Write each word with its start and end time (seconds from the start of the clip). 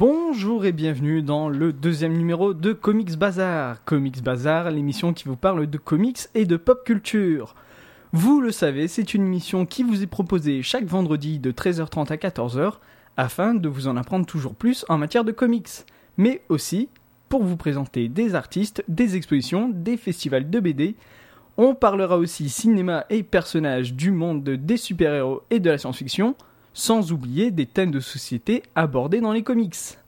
Bonjour 0.00 0.64
et 0.64 0.72
bienvenue 0.72 1.20
dans 1.20 1.50
le 1.50 1.74
deuxième 1.74 2.16
numéro 2.16 2.54
de 2.54 2.72
Comics 2.72 3.18
Bazar. 3.18 3.84
Comics 3.84 4.22
Bazar, 4.22 4.70
l'émission 4.70 5.12
qui 5.12 5.24
vous 5.24 5.36
parle 5.36 5.66
de 5.66 5.76
comics 5.76 6.20
et 6.34 6.46
de 6.46 6.56
pop 6.56 6.84
culture. 6.86 7.54
Vous 8.14 8.40
le 8.40 8.50
savez, 8.50 8.88
c'est 8.88 9.12
une 9.12 9.26
émission 9.26 9.66
qui 9.66 9.82
vous 9.82 10.02
est 10.02 10.06
proposée 10.06 10.62
chaque 10.62 10.86
vendredi 10.86 11.38
de 11.38 11.52
13h30 11.52 12.10
à 12.10 12.16
14h 12.16 12.76
afin 13.18 13.52
de 13.52 13.68
vous 13.68 13.88
en 13.88 13.98
apprendre 13.98 14.24
toujours 14.24 14.54
plus 14.54 14.86
en 14.88 14.96
matière 14.96 15.22
de 15.22 15.32
comics, 15.32 15.68
mais 16.16 16.40
aussi 16.48 16.88
pour 17.28 17.42
vous 17.42 17.58
présenter 17.58 18.08
des 18.08 18.34
artistes, 18.34 18.82
des 18.88 19.16
expositions, 19.16 19.68
des 19.68 19.98
festivals 19.98 20.48
de 20.48 20.60
BD. 20.60 20.96
On 21.58 21.74
parlera 21.74 22.16
aussi 22.16 22.48
cinéma 22.48 23.04
et 23.10 23.22
personnages 23.22 23.92
du 23.92 24.12
monde 24.12 24.48
des 24.48 24.78
super-héros 24.78 25.42
et 25.50 25.60
de 25.60 25.68
la 25.68 25.76
science-fiction, 25.76 26.36
sans 26.74 27.12
oublier 27.12 27.50
des 27.50 27.66
thèmes 27.66 27.90
de 27.90 28.00
société 28.00 28.62
abordés 28.74 29.20
dans 29.20 29.32
les 29.32 29.42
comics. 29.42 29.98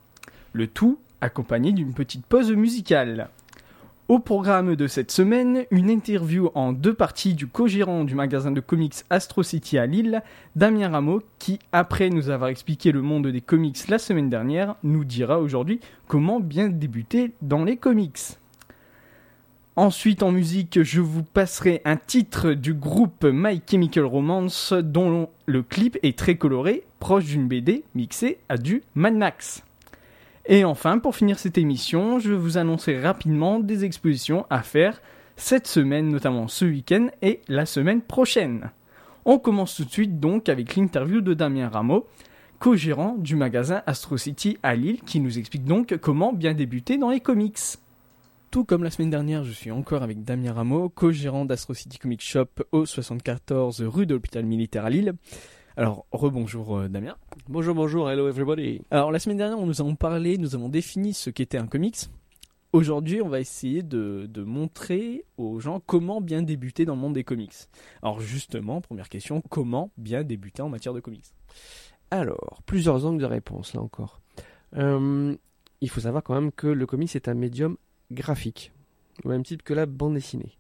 Le 0.53 0.67
tout 0.67 0.99
accompagné 1.21 1.73
d'une 1.73 1.95
petite 1.95 2.27
pause 2.27 2.53
musicale. 2.53 3.29
Au 4.09 4.19
programme 4.19 4.77
de 4.77 4.87
cette 4.89 5.11
semaine, 5.11 5.65
une 5.71 5.89
interview 5.89 6.51
en 6.55 6.73
deux 6.73 6.93
parties 6.93 7.35
du 7.35 7.47
co-gérant 7.47 8.05
du 8.05 8.15
magasin 8.15 8.51
de 8.51 8.61
comics 8.61 8.97
Astro 9.09 9.43
City 9.43 9.79
à 9.79 9.87
Lille, 9.87 10.23
Damien 10.57 10.91
Rameau, 10.91 11.23
qui, 11.39 11.61
après 11.71 12.11
nous 12.11 12.29
avoir 12.29 12.51
expliqué 12.51 12.93
le 12.93 13.01
monde 13.01 13.29
des 13.29 13.41
comics 13.41 13.89
la 13.89 13.99
semaine 13.99 14.29
dernière, 14.29 14.75
nous 14.83 15.05
dira 15.05 15.41
aujourd'hui 15.41 15.81
comment 16.09 16.41
bien 16.41 16.69
débuter 16.69 17.33
dans 17.41 17.65
les 17.65 17.77
comics. 17.77 18.19
Ensuite, 19.75 20.23
en 20.23 20.33
musique, 20.33 20.83
je 20.83 21.01
vous 21.01 21.23
passerai 21.23 21.81
un 21.87 21.97
titre 21.97 22.53
du 22.53 22.75
groupe 22.75 23.25
My 23.25 23.63
Chemical 23.67 24.05
Romance, 24.05 24.75
dont 24.75 25.31
le 25.47 25.63
clip 25.63 25.99
est 26.03 26.19
très 26.19 26.35
coloré, 26.35 26.85
proche 27.01 27.25
d'une 27.25 27.49
BD 27.49 27.83
mixée 27.95 28.37
à 28.51 28.59
du 28.59 28.83
Mad 28.95 29.15
Max. 29.15 29.65
Et 30.45 30.67
enfin, 30.67 30.99
pour 30.99 31.17
finir 31.17 31.39
cette 31.39 31.57
émission, 31.57 32.19
je 32.19 32.35
vous 32.35 32.59
annoncerai 32.59 33.01
rapidement 33.01 33.61
des 33.61 33.87
expositions 33.87 34.45
à 34.51 34.63
faire 34.63 35.01
cette 35.37 35.67
semaine, 35.67 36.11
notamment 36.11 36.49
ce 36.49 36.67
week-end 36.67 37.07
et 37.23 37.41
la 37.49 37.65
semaine 37.65 38.03
prochaine. 38.03 38.73
On 39.25 39.39
commence 39.39 39.75
tout 39.75 39.87
de 39.87 39.91
suite 39.91 40.21
donc 40.21 40.51
avec 40.51 40.77
l'interview 40.77 41.23
de 41.23 41.33
Damien 41.33 41.71
Rameau, 41.71 42.07
co-gérant 42.59 43.17
du 43.17 43.37
magasin 43.37 43.81
Astro 43.87 44.19
City 44.19 44.59
à 44.63 44.75
Lille, 44.75 45.01
qui 45.07 45.19
nous 45.19 45.39
explique 45.39 45.65
donc 45.65 45.97
comment 45.97 46.35
bien 46.35 46.53
débuter 46.53 46.99
dans 46.99 47.09
les 47.09 47.21
comics. 47.21 47.57
Tout 48.53 48.67
comme 48.67 48.85
la 48.85 48.91
semaine 48.91 49.09
dernière, 49.09 49.45
je 49.45 49.51
suis 49.51 49.71
encore 49.71 50.03
avec 50.03 50.25
Damien 50.25 50.53
Rameau, 50.53 50.91
co-gérant 50.91 51.47
d'Astro 51.47 51.73
City 51.73 51.97
Comic 51.97 52.21
Shop 52.21 52.49
au 52.71 52.85
74 52.85 53.81
rue 53.81 54.05
de 54.05 54.13
l'hôpital 54.13 54.45
militaire 54.45 54.85
à 54.85 54.91
Lille. 54.91 55.15
Alors, 55.79 56.05
rebonjour 56.13 56.77
euh, 56.77 56.89
Damien. 56.89 57.17
Bonjour, 57.49 57.75
bonjour, 57.75 58.11
hello 58.11 58.29
everybody. 58.29 58.83
Alors, 58.91 59.11
la 59.11 59.21
semaine 59.21 59.39
dernière, 59.39 59.59
nous 59.59 59.81
avons 59.81 59.95
parlé, 59.95 60.37
nous 60.37 60.55
avons 60.55 60.69
défini 60.69 61.15
ce 61.15 61.31
qu'était 61.31 61.57
un 61.57 61.67
comics. 61.67 61.97
Aujourd'hui, 62.75 63.23
on 63.23 63.31
va 63.31 63.41
essayer 63.41 63.83
de, 63.83 64.27
de 64.29 64.43
montrer 64.43 65.25
aux 65.39 65.59
gens 65.59 65.81
comment 65.81 66.21
bien 66.21 66.43
débuter 66.43 66.85
dans 66.85 66.95
le 66.95 67.01
monde 67.01 67.15
des 67.15 67.25
comics. 67.25 67.57
Alors, 68.03 68.21
justement, 68.21 68.83
première 68.83 69.09
question, 69.09 69.43
comment 69.49 69.93
bien 69.97 70.25
débuter 70.25 70.61
en 70.61 70.69
matière 70.69 70.93
de 70.93 71.01
comics? 71.01 71.25
Alors, 72.11 72.61
plusieurs 72.67 73.07
angles 73.07 73.23
de 73.23 73.27
réponse 73.27 73.73
là 73.73 73.81
encore. 73.81 74.21
Euh, 74.77 75.35
il 75.81 75.89
faut 75.89 76.01
savoir 76.01 76.23
quand 76.23 76.35
même 76.35 76.53
que 76.53 76.67
le 76.67 76.85
comics 76.85 77.17
est 77.17 77.29
un 77.29 77.35
médium 77.35 77.79
graphique, 78.13 78.73
au 79.25 79.29
même 79.29 79.43
titre 79.43 79.65
que 79.65 79.75
la 79.75 79.87
bande 79.87 80.15
dessinée. 80.15 80.59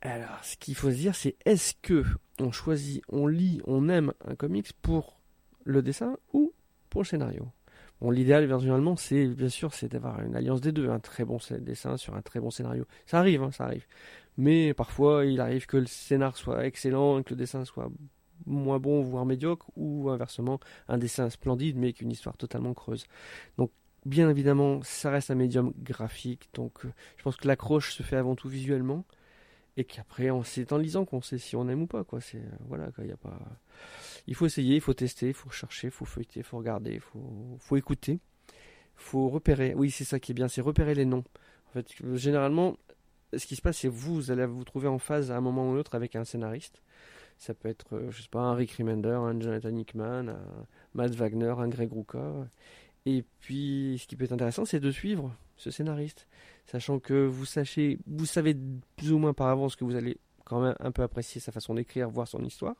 Alors, 0.00 0.42
ce 0.42 0.56
qu'il 0.56 0.74
faut 0.74 0.90
se 0.90 0.96
dire, 0.96 1.14
c'est 1.14 1.36
est-ce 1.44 1.74
que 1.80 2.04
on 2.40 2.50
choisit, 2.50 3.02
on 3.08 3.26
lit, 3.26 3.60
on 3.66 3.88
aime 3.88 4.12
un 4.26 4.34
comics 4.34 4.72
pour 4.82 5.20
le 5.64 5.80
dessin 5.80 6.16
ou 6.32 6.52
pour 6.90 7.02
le 7.02 7.06
scénario? 7.06 7.48
Bon, 8.00 8.10
l'idéal, 8.10 8.48
généralement, 8.58 8.96
c'est 8.96 9.28
bien 9.28 9.48
sûr, 9.48 9.72
c'est 9.72 9.88
d'avoir 9.88 10.20
une 10.22 10.34
alliance 10.34 10.60
des 10.60 10.72
deux, 10.72 10.90
un 10.90 10.98
très 10.98 11.24
bon 11.24 11.38
dessin 11.60 11.96
sur 11.96 12.16
un 12.16 12.22
très 12.22 12.40
bon 12.40 12.50
scénario. 12.50 12.84
Ça 13.06 13.20
arrive, 13.20 13.44
hein, 13.44 13.52
ça 13.52 13.64
arrive. 13.64 13.86
Mais 14.36 14.74
parfois, 14.74 15.24
il 15.24 15.40
arrive 15.40 15.66
que 15.66 15.76
le 15.76 15.86
scénar 15.86 16.36
soit 16.36 16.66
excellent 16.66 17.20
et 17.20 17.22
que 17.22 17.30
le 17.30 17.36
dessin 17.36 17.64
soit 17.64 17.88
moins 18.44 18.80
bon, 18.80 19.02
voire 19.02 19.24
médiocre, 19.24 19.70
ou 19.76 20.10
inversement, 20.10 20.58
un 20.88 20.98
dessin 20.98 21.30
splendide 21.30 21.76
mais 21.76 21.92
qu'une 21.92 22.10
histoire 22.10 22.36
totalement 22.36 22.74
creuse. 22.74 23.06
Donc, 23.56 23.70
bien 24.04 24.28
évidemment, 24.30 24.82
ça 24.82 25.10
reste 25.10 25.30
un 25.30 25.34
médium 25.34 25.72
graphique, 25.78 26.48
donc 26.54 26.84
euh, 26.84 26.92
je 27.16 27.22
pense 27.22 27.36
que 27.36 27.46
l'accroche 27.46 27.94
se 27.94 28.02
fait 28.02 28.16
avant 28.16 28.34
tout 28.34 28.48
visuellement, 28.48 29.04
et 29.76 29.84
qu'après, 29.84 30.28
c'est 30.44 30.72
en 30.72 30.78
lisant 30.78 31.04
qu'on 31.04 31.22
sait 31.22 31.38
si 31.38 31.56
on 31.56 31.66
aime 31.68 31.82
ou 31.82 31.86
pas, 31.86 32.04
quoi. 32.04 32.20
C'est, 32.20 32.38
euh, 32.38 32.56
voilà, 32.68 32.90
quoi, 32.92 33.04
il 33.04 33.10
y 33.10 33.12
a 33.12 33.16
pas... 33.16 33.38
Il 34.26 34.34
faut 34.34 34.44
essayer, 34.46 34.74
il 34.74 34.80
faut 34.80 34.92
tester, 34.92 35.28
il 35.28 35.34
faut 35.34 35.50
chercher, 35.50 35.88
il 35.88 35.90
faut 35.90 36.04
feuilleter, 36.04 36.40
il 36.40 36.44
faut 36.44 36.58
regarder, 36.58 36.92
il 36.92 37.00
faut, 37.00 37.56
faut 37.58 37.76
écouter, 37.76 38.20
il 38.48 38.52
faut 38.96 39.28
repérer. 39.30 39.74
Oui, 39.74 39.90
c'est 39.90 40.04
ça 40.04 40.20
qui 40.20 40.32
est 40.32 40.34
bien, 40.34 40.48
c'est 40.48 40.60
repérer 40.60 40.94
les 40.94 41.06
noms. 41.06 41.24
En 41.68 41.72
fait, 41.72 41.86
généralement, 42.16 42.76
ce 43.34 43.46
qui 43.46 43.56
se 43.56 43.62
passe, 43.62 43.78
c'est 43.78 43.88
vous, 43.88 44.14
vous 44.16 44.30
allez 44.30 44.44
vous 44.44 44.64
trouver 44.64 44.88
en 44.88 44.98
phase 44.98 45.30
à 45.30 45.36
un 45.38 45.40
moment 45.40 45.70
ou 45.70 45.74
l'autre 45.74 45.94
avec 45.94 46.16
un 46.16 46.24
scénariste. 46.24 46.82
Ça 47.38 47.54
peut 47.54 47.68
être, 47.68 47.96
euh, 47.96 48.10
je 48.10 48.22
sais 48.22 48.28
pas, 48.28 48.40
un 48.40 48.54
Rick 48.54 48.72
Remender, 48.72 49.08
un 49.08 49.40
Jonathan 49.40 49.74
Hickman, 49.74 50.28
un 50.28 50.66
Matt 50.94 51.14
Wagner, 51.14 51.54
un 51.58 51.68
Greg 51.68 51.90
Rucka. 51.90 52.46
Et 53.06 53.24
puis, 53.40 53.98
ce 54.00 54.06
qui 54.06 54.16
peut 54.16 54.24
être 54.24 54.32
intéressant, 54.32 54.64
c'est 54.64 54.80
de 54.80 54.90
suivre 54.90 55.34
ce 55.56 55.70
scénariste, 55.70 56.28
sachant 56.66 56.98
que 56.98 57.24
vous 57.24 57.44
savez 57.44 58.56
plus 58.96 59.12
ou 59.12 59.18
moins 59.18 59.32
par 59.32 59.48
avance 59.48 59.76
que 59.76 59.84
vous 59.84 59.96
allez 59.96 60.18
quand 60.44 60.60
même 60.60 60.74
un 60.80 60.92
peu 60.92 61.02
apprécier 61.02 61.40
sa 61.40 61.52
façon 61.52 61.74
d'écrire, 61.74 62.08
voir 62.10 62.26
son 62.28 62.44
histoire, 62.44 62.76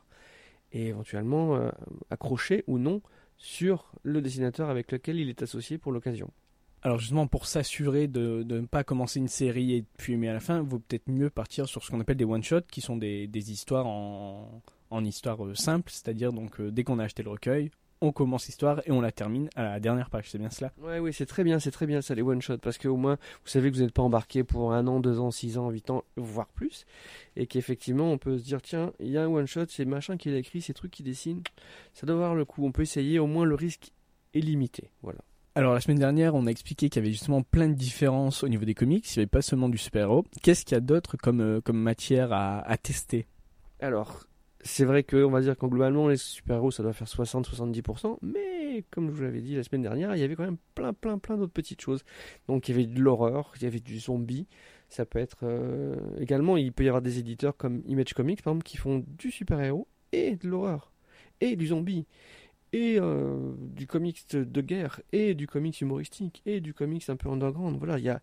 et 0.73 0.89
éventuellement 0.89 1.57
euh, 1.57 1.71
accrocher 2.11 2.65
ou 2.67 2.79
non 2.79 3.03
sur 3.37 3.93
le 4.03 4.21
dessinateur 4.21 4.71
avec 4.71 4.93
lequel 4.93 5.19
il 5.19 5.29
est 5.29 5.43
associé 5.43 5.79
pour 5.79 5.93
l'occasion. 5.93 6.31
Alors 6.83 6.99
justement, 6.99 7.29
pour 7.29 7.47
s'assurer 7.47 8.09
de, 8.09 8.45
ne 8.49 8.67
pas 8.67 8.83
commencer 8.83 9.21
une 9.21 9.29
série 9.29 9.75
et 9.75 9.85
puis 9.99 10.15
aimer 10.15 10.29
à 10.29 10.33
la 10.33 10.41
fin, 10.41 10.63
vaut 10.63 10.81
peut-être 10.81 11.09
mieux 11.09 11.31
partir 11.31 11.69
sur 11.69 11.85
ce 11.85 11.91
qu'on 11.91 12.01
appelle 12.01 12.17
des 12.17 12.25
one-shots, 12.25 12.63
qui 12.71 12.81
sont 12.81 12.97
des, 12.97 13.29
des 13.29 13.53
histoires 13.53 13.87
en, 13.87 14.63
en 14.91 15.05
histoire 15.05 15.45
euh, 15.45 15.55
simple, 15.55 15.91
c'est-à-dire 15.91 16.33
donc 16.33 16.61
euh, 16.61 16.71
dès 16.71 16.83
qu'on 16.85 16.99
a 16.99 17.05
acheté 17.05 17.23
le 17.23 17.31
recueil, 17.31 17.71
on 18.03 18.13
commence 18.13 18.47
l'histoire 18.47 18.83
et 18.85 18.91
on 18.91 19.01
la 19.01 19.13
termine 19.13 19.49
à 19.55 19.63
la 19.63 19.81
dernière 19.81 20.11
page, 20.11 20.29
c'est 20.29 20.39
bien 20.39 20.51
cela 20.51 20.73
Ouais, 20.83 20.99
oui, 20.99 21.13
c'est 21.13 21.25
très 21.25 21.45
bien, 21.45 21.59
c'est 21.59 21.71
très 21.71 21.87
bien 21.87 22.03
ça, 22.03 22.15
les 22.15 22.23
one-shots, 22.23 22.59
parce 22.59 22.77
qu'au 22.77 22.97
moins, 22.97 23.15
vous 23.15 23.49
savez 23.49 23.71
que 23.71 23.77
vous 23.77 23.83
n'êtes 23.83 23.95
pas 23.95 24.03
embarqué 24.03 24.45
pour 24.45 24.73
un 24.73 24.87
an, 24.89 25.01
deux 25.01 25.21
ans, 25.21 25.31
six 25.31 25.57
ans, 25.57 25.71
huit 25.71 25.89
ans, 25.89 26.05
voire 26.17 26.49
plus, 26.49 26.85
et 27.37 27.47
qu'effectivement, 27.47 28.11
on 28.11 28.19
peut 28.19 28.37
se 28.37 28.45
dire, 28.45 28.61
tiens, 28.61 28.93
il 29.01 29.09
y 29.09 29.17
a 29.17 29.23
un 29.23 29.29
one-shot, 29.29 29.67
c'est 29.69 29.85
machin 29.85 30.17
qu'il 30.17 30.35
a 30.35 30.39
écrit, 30.39 30.61
ces 30.61 30.75
trucs 30.75 30.91
qu'il 30.91 31.07
dessine, 31.07 31.43
ça 31.95 32.07
doit 32.07 32.17
avoir 32.17 32.35
le 32.35 32.45
coup, 32.45 32.67
on 32.67 32.73
peut 32.73 32.83
essayer, 32.83 33.19
au 33.19 33.27
moins 33.27 33.45
le 33.45 33.55
risque 33.55 33.93
est 34.35 34.41
limité, 34.41 34.91
voilà. 35.03 35.21
Alors 35.55 35.75
la 35.75 35.81
semaine 35.81 35.99
dernière, 35.99 36.35
on 36.35 36.47
a 36.47 36.51
expliqué 36.51 36.89
qu'il 36.89 37.03
y 37.03 37.05
avait 37.05 37.13
justement 37.13 37.43
plein 37.43 37.69
de 37.69 37.75
différences 37.75 38.43
au 38.43 38.49
niveau 38.49 38.65
des 38.65 38.75
comics, 38.75 39.07
il 39.15 39.19
n'y 39.19 39.23
avait 39.23 39.27
pas 39.27 39.43
seulement 39.43 39.69
du 39.69 39.77
super-héros. 39.77 40.25
Qu'est-ce 40.43 40.65
qu'il 40.65 40.75
y 40.75 40.79
a 40.79 40.81
d'autre 40.81 41.19
comme, 41.19 41.41
euh, 41.41 41.61
comme 41.61 41.79
matière 41.79 42.33
à, 42.33 42.61
à 42.61 42.77
tester? 42.79 43.27
Alors, 43.79 44.25
c'est 44.63 44.85
vrai 44.85 45.03
que 45.03 45.17
on 45.25 45.31
va 45.31 45.41
dire 45.41 45.57
qu'en 45.57 45.69
globalement, 45.69 46.09
les 46.09 46.17
super-héros, 46.17 46.71
ça 46.71 46.83
doit 46.83 46.93
faire 46.93 47.09
60-70%, 47.09 48.19
mais 48.23 48.85
comme 48.91 49.09
je 49.09 49.13
vous 49.13 49.23
l'avais 49.23 49.41
dit 49.41 49.57
la 49.57 49.63
semaine 49.65 49.83
dernière, 49.83 50.15
il 50.15 50.21
y 50.21 50.23
avait 50.23 50.37
quand 50.37 50.45
même 50.45 50.59
plein, 50.75 50.93
plein, 50.93 51.19
plein 51.19 51.37
d'autres 51.37 51.53
petites 51.53 51.81
choses. 51.81 52.05
Donc, 52.49 52.69
il 52.69 52.73
y 52.73 52.75
avait 52.79 52.87
de 52.87 53.01
l'horreur, 53.01 53.53
il 53.57 53.63
y 53.65 53.67
avait 53.67 53.81
du 53.81 53.99
zombie, 53.99 54.47
ça 54.89 55.05
peut 55.05 55.19
être... 55.19 55.39
euh, 55.43 55.97
Également, 56.21 56.57
il 56.57 56.73
peut 56.73 56.85
y 56.85 56.89
avoir 56.89 57.03
des 57.03 57.19
éditeurs 57.19 57.57
comme 57.57 57.83
Image 57.87 58.15
Comics, 58.15 58.43
par 58.43 58.53
exemple, 58.53 58.65
qui 58.65 58.77
font 58.77 59.05
du 59.19 59.31
super-héros 59.31 59.89
et 60.13 60.37
de 60.37 60.49
l'horreur, 60.49 60.93
et 61.41 61.57
du 61.57 61.69
zombie, 61.69 62.07
et 62.73 62.99
euh, 63.01 63.53
du 63.59 63.87
comics 63.87 64.25
de, 64.33 64.61
guerre, 64.61 65.01
et 65.13 65.35
du 65.35 65.47
comics 65.47 65.81
humoristique, 65.81 66.43
et 66.47 66.61
du 66.61 66.73
comics 66.75 67.09
un 67.09 67.17
peu 67.17 67.29
underground. 67.29 67.79
Voilà, 67.79 67.99
il 67.99 68.05
y 68.05 68.09
a 68.11 68.21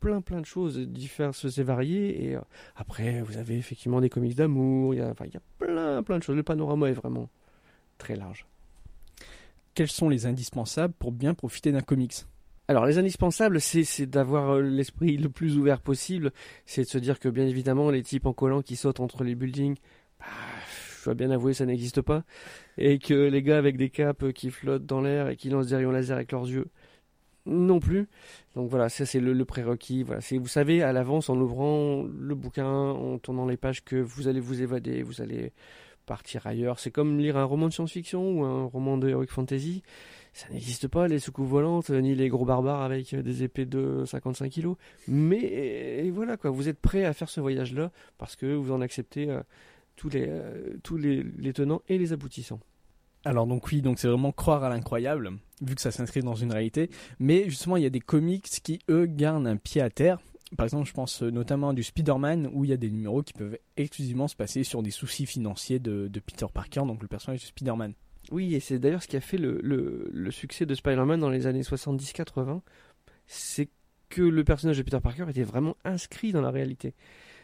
plein 0.00 0.20
plein 0.20 0.40
de 0.40 0.46
choses 0.46 0.78
diverses 0.78 1.58
et 1.58 1.62
variées 1.62 2.24
et 2.24 2.36
euh, 2.36 2.40
après 2.76 3.22
vous 3.22 3.36
avez 3.36 3.56
effectivement 3.56 4.00
des 4.00 4.08
comics 4.08 4.34
d'amour 4.34 4.94
il 4.94 4.98
y 4.98 5.00
a 5.00 5.08
enfin, 5.08 5.24
il 5.26 5.34
y 5.34 5.36
a 5.36 5.40
plein 5.58 6.02
plein 6.02 6.18
de 6.18 6.22
choses 6.22 6.36
le 6.36 6.42
panorama 6.42 6.88
est 6.88 6.94
vraiment 6.94 7.28
très 7.98 8.16
large. 8.16 8.46
Quels 9.74 9.88
sont 9.88 10.08
les 10.08 10.26
indispensables 10.26 10.94
pour 10.98 11.12
bien 11.12 11.34
profiter 11.34 11.70
d'un 11.70 11.82
comics? 11.82 12.24
Alors 12.68 12.84
les 12.84 12.98
indispensables, 12.98 13.60
c'est 13.60 14.06
d'avoir 14.06 14.56
euh, 14.56 14.62
l'esprit 14.62 15.16
le 15.16 15.28
plus 15.28 15.56
ouvert 15.56 15.80
possible. 15.80 16.32
C'est 16.66 16.82
de 16.82 16.88
se 16.88 16.98
dire 16.98 17.18
que 17.18 17.28
bien 17.28 17.46
évidemment 17.46 17.90
les 17.90 18.02
types 18.02 18.26
en 18.26 18.32
collant 18.32 18.60
qui 18.62 18.76
sautent 18.76 19.00
entre 19.00 19.24
les 19.24 19.34
buildings, 19.34 19.76
bah, 20.20 20.26
je 20.98 21.04
dois 21.04 21.14
bien 21.14 21.30
avouer 21.30 21.54
ça 21.54 21.64
n'existe 21.64 22.02
pas. 22.02 22.24
Et 22.76 22.98
que 22.98 23.14
les 23.14 23.42
gars 23.42 23.58
avec 23.58 23.76
des 23.76 23.88
capes 23.88 24.32
qui 24.32 24.50
flottent 24.50 24.84
dans 24.84 25.00
l'air 25.00 25.28
et 25.28 25.36
qui 25.36 25.48
lancent 25.48 25.68
des 25.68 25.76
rayons 25.76 25.90
laser 25.90 26.16
avec 26.16 26.32
leurs 26.32 26.46
yeux, 26.46 26.66
non 27.48 27.80
plus. 27.80 28.08
Donc 28.54 28.70
voilà, 28.70 28.88
ça 28.88 29.06
c'est 29.06 29.20
le, 29.20 29.44
prérequis. 29.44 30.02
Voilà, 30.02 30.20
c'est 30.20 30.38
vous 30.38 30.48
savez 30.48 30.82
à 30.82 30.92
l'avance 30.92 31.28
en 31.30 31.36
ouvrant 31.36 32.04
le 32.04 32.34
bouquin, 32.34 32.66
en 32.66 33.18
tournant 33.18 33.46
les 33.46 33.56
pages 33.56 33.84
que 33.84 33.96
vous 33.96 34.28
allez 34.28 34.40
vous 34.40 34.62
évader, 34.62 35.02
vous 35.02 35.20
allez 35.20 35.52
partir 36.06 36.46
ailleurs. 36.46 36.78
C'est 36.78 36.90
comme 36.90 37.18
lire 37.18 37.36
un 37.36 37.44
roman 37.44 37.68
de 37.68 37.72
science-fiction 37.72 38.30
ou 38.30 38.44
un 38.44 38.64
roman 38.64 38.98
de 38.98 39.08
heroic 39.08 39.28
fantasy. 39.28 39.82
Ça 40.32 40.48
n'existe 40.50 40.88
pas 40.88 41.08
les 41.08 41.18
soucoupes 41.18 41.48
volantes 41.48 41.90
ni 41.90 42.14
les 42.14 42.28
gros 42.28 42.44
barbares 42.44 42.82
avec 42.82 43.14
des 43.14 43.42
épées 43.42 43.66
de 43.66 44.04
55 44.06 44.50
kilos. 44.50 44.76
Mais 45.08 46.08
voilà 46.10 46.36
quoi, 46.36 46.50
vous 46.50 46.68
êtes 46.68 46.78
prêt 46.78 47.04
à 47.04 47.12
faire 47.12 47.28
ce 47.28 47.40
voyage-là 47.40 47.90
parce 48.18 48.36
que 48.36 48.46
vous 48.46 48.72
en 48.72 48.80
acceptez 48.80 49.30
euh, 49.30 49.42
tous 49.96 50.10
euh, 50.14 50.74
les 50.92 51.52
tenants 51.52 51.82
et 51.88 51.98
les 51.98 52.12
aboutissants. 52.12 52.60
Alors 53.28 53.46
donc 53.46 53.66
oui, 53.66 53.82
donc 53.82 53.98
c'est 53.98 54.08
vraiment 54.08 54.32
croire 54.32 54.64
à 54.64 54.70
l'incroyable, 54.70 55.32
vu 55.60 55.74
que 55.74 55.82
ça 55.82 55.90
s'inscrit 55.90 56.22
dans 56.22 56.34
une 56.34 56.50
réalité. 56.50 56.88
Mais 57.18 57.44
justement, 57.50 57.76
il 57.76 57.82
y 57.82 57.86
a 57.86 57.90
des 57.90 58.00
comics 58.00 58.46
qui, 58.46 58.78
eux, 58.88 59.04
gardent 59.04 59.46
un 59.46 59.58
pied 59.58 59.82
à 59.82 59.90
terre. 59.90 60.18
Par 60.56 60.64
exemple, 60.64 60.88
je 60.88 60.94
pense 60.94 61.22
euh, 61.22 61.30
notamment 61.30 61.68
à 61.68 61.74
du 61.74 61.82
Spider-Man, 61.82 62.48
où 62.54 62.64
il 62.64 62.70
y 62.70 62.72
a 62.72 62.78
des 62.78 62.90
numéros 62.90 63.22
qui 63.22 63.34
peuvent 63.34 63.58
exclusivement 63.76 64.28
se 64.28 64.34
passer 64.34 64.64
sur 64.64 64.82
des 64.82 64.90
soucis 64.90 65.26
financiers 65.26 65.78
de, 65.78 66.08
Peter 66.24 66.46
Parker, 66.50 66.84
donc 66.86 67.02
le 67.02 67.08
personnage 67.08 67.42
de 67.42 67.44
Spider-Man. 67.44 67.92
Oui, 68.30 68.54
et 68.54 68.60
c'est 68.60 68.78
d'ailleurs 68.78 69.02
ce 69.02 69.08
qui 69.08 69.18
a 69.18 69.20
fait 69.20 69.36
le, 69.36 69.60
le 69.62 70.30
succès 70.30 70.64
de 70.64 70.74
Spider-Man 70.74 71.20
dans 71.20 71.28
les 71.28 71.46
années 71.46 71.60
70-80. 71.60 72.62
C'est 73.26 73.68
que 74.08 74.22
le 74.22 74.42
personnage 74.42 74.78
de 74.78 74.82
Peter 74.82 75.00
Parker 75.02 75.26
était 75.28 75.42
vraiment 75.42 75.76
inscrit 75.84 76.32
dans 76.32 76.40
la 76.40 76.50
réalité. 76.50 76.94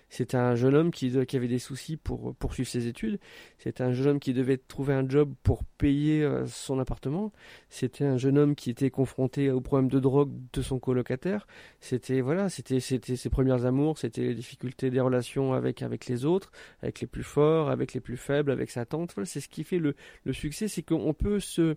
C'était 0.09 0.37
un 0.37 0.55
jeune 0.55 0.75
homme 0.75 0.91
qui, 0.91 1.13
avait 1.17 1.49
des 1.49 1.59
soucis 1.59 1.97
pour 1.97 2.35
poursuivre 2.37 2.69
ses 2.69 2.87
études. 2.87 3.19
C'était 3.59 3.83
un 3.83 3.93
jeune 3.93 4.09
homme 4.09 4.21
qui 4.21 4.33
devait 4.33 4.59
trouver 4.59 4.95
un 4.95 5.09
job 5.09 5.33
pour 5.43 5.65
payer 5.65 6.23
euh, 6.23 6.47
son 6.47 6.79
appartement. 6.79 7.33
C'était 7.69 8.05
un 8.05 8.17
jeune 8.17 8.39
homme 8.39 8.55
qui 8.55 8.71
était 8.71 8.91
confronté 8.91 9.51
au 9.51 9.61
problème 9.61 9.91
de 9.91 9.99
drogue 9.99 10.33
de 10.53 10.63
son 10.63 10.79
colocataire. 10.79 11.47
C'était 11.81 12.21
voilà, 12.21 12.49
c'était 12.49 12.81
c'était 12.81 13.17
ses 13.17 13.31
premières 13.31 13.67
amours, 13.67 13.99
c'était 13.99 14.23
les 14.23 14.35
difficultés 14.35 14.91
des 14.91 15.01
relations 15.01 15.53
avec 15.53 15.83
avec 15.83 16.07
les 16.07 16.25
autres, 16.25 16.53
avec 16.83 17.01
les 17.01 17.07
plus 17.07 17.25
forts, 17.25 17.71
avec 17.71 17.93
les 17.95 18.01
plus 18.01 18.17
faibles, 18.17 18.51
avec 18.51 18.71
sa 18.71 18.85
tante. 18.85 19.15
C'est 19.25 19.41
ce 19.41 19.49
qui 19.49 19.65
fait 19.65 19.79
le 19.79 19.95
le 20.25 20.33
succès, 20.33 20.69
c'est 20.69 20.83
qu'on 20.83 21.15
peut 21.15 21.41
se 21.41 21.77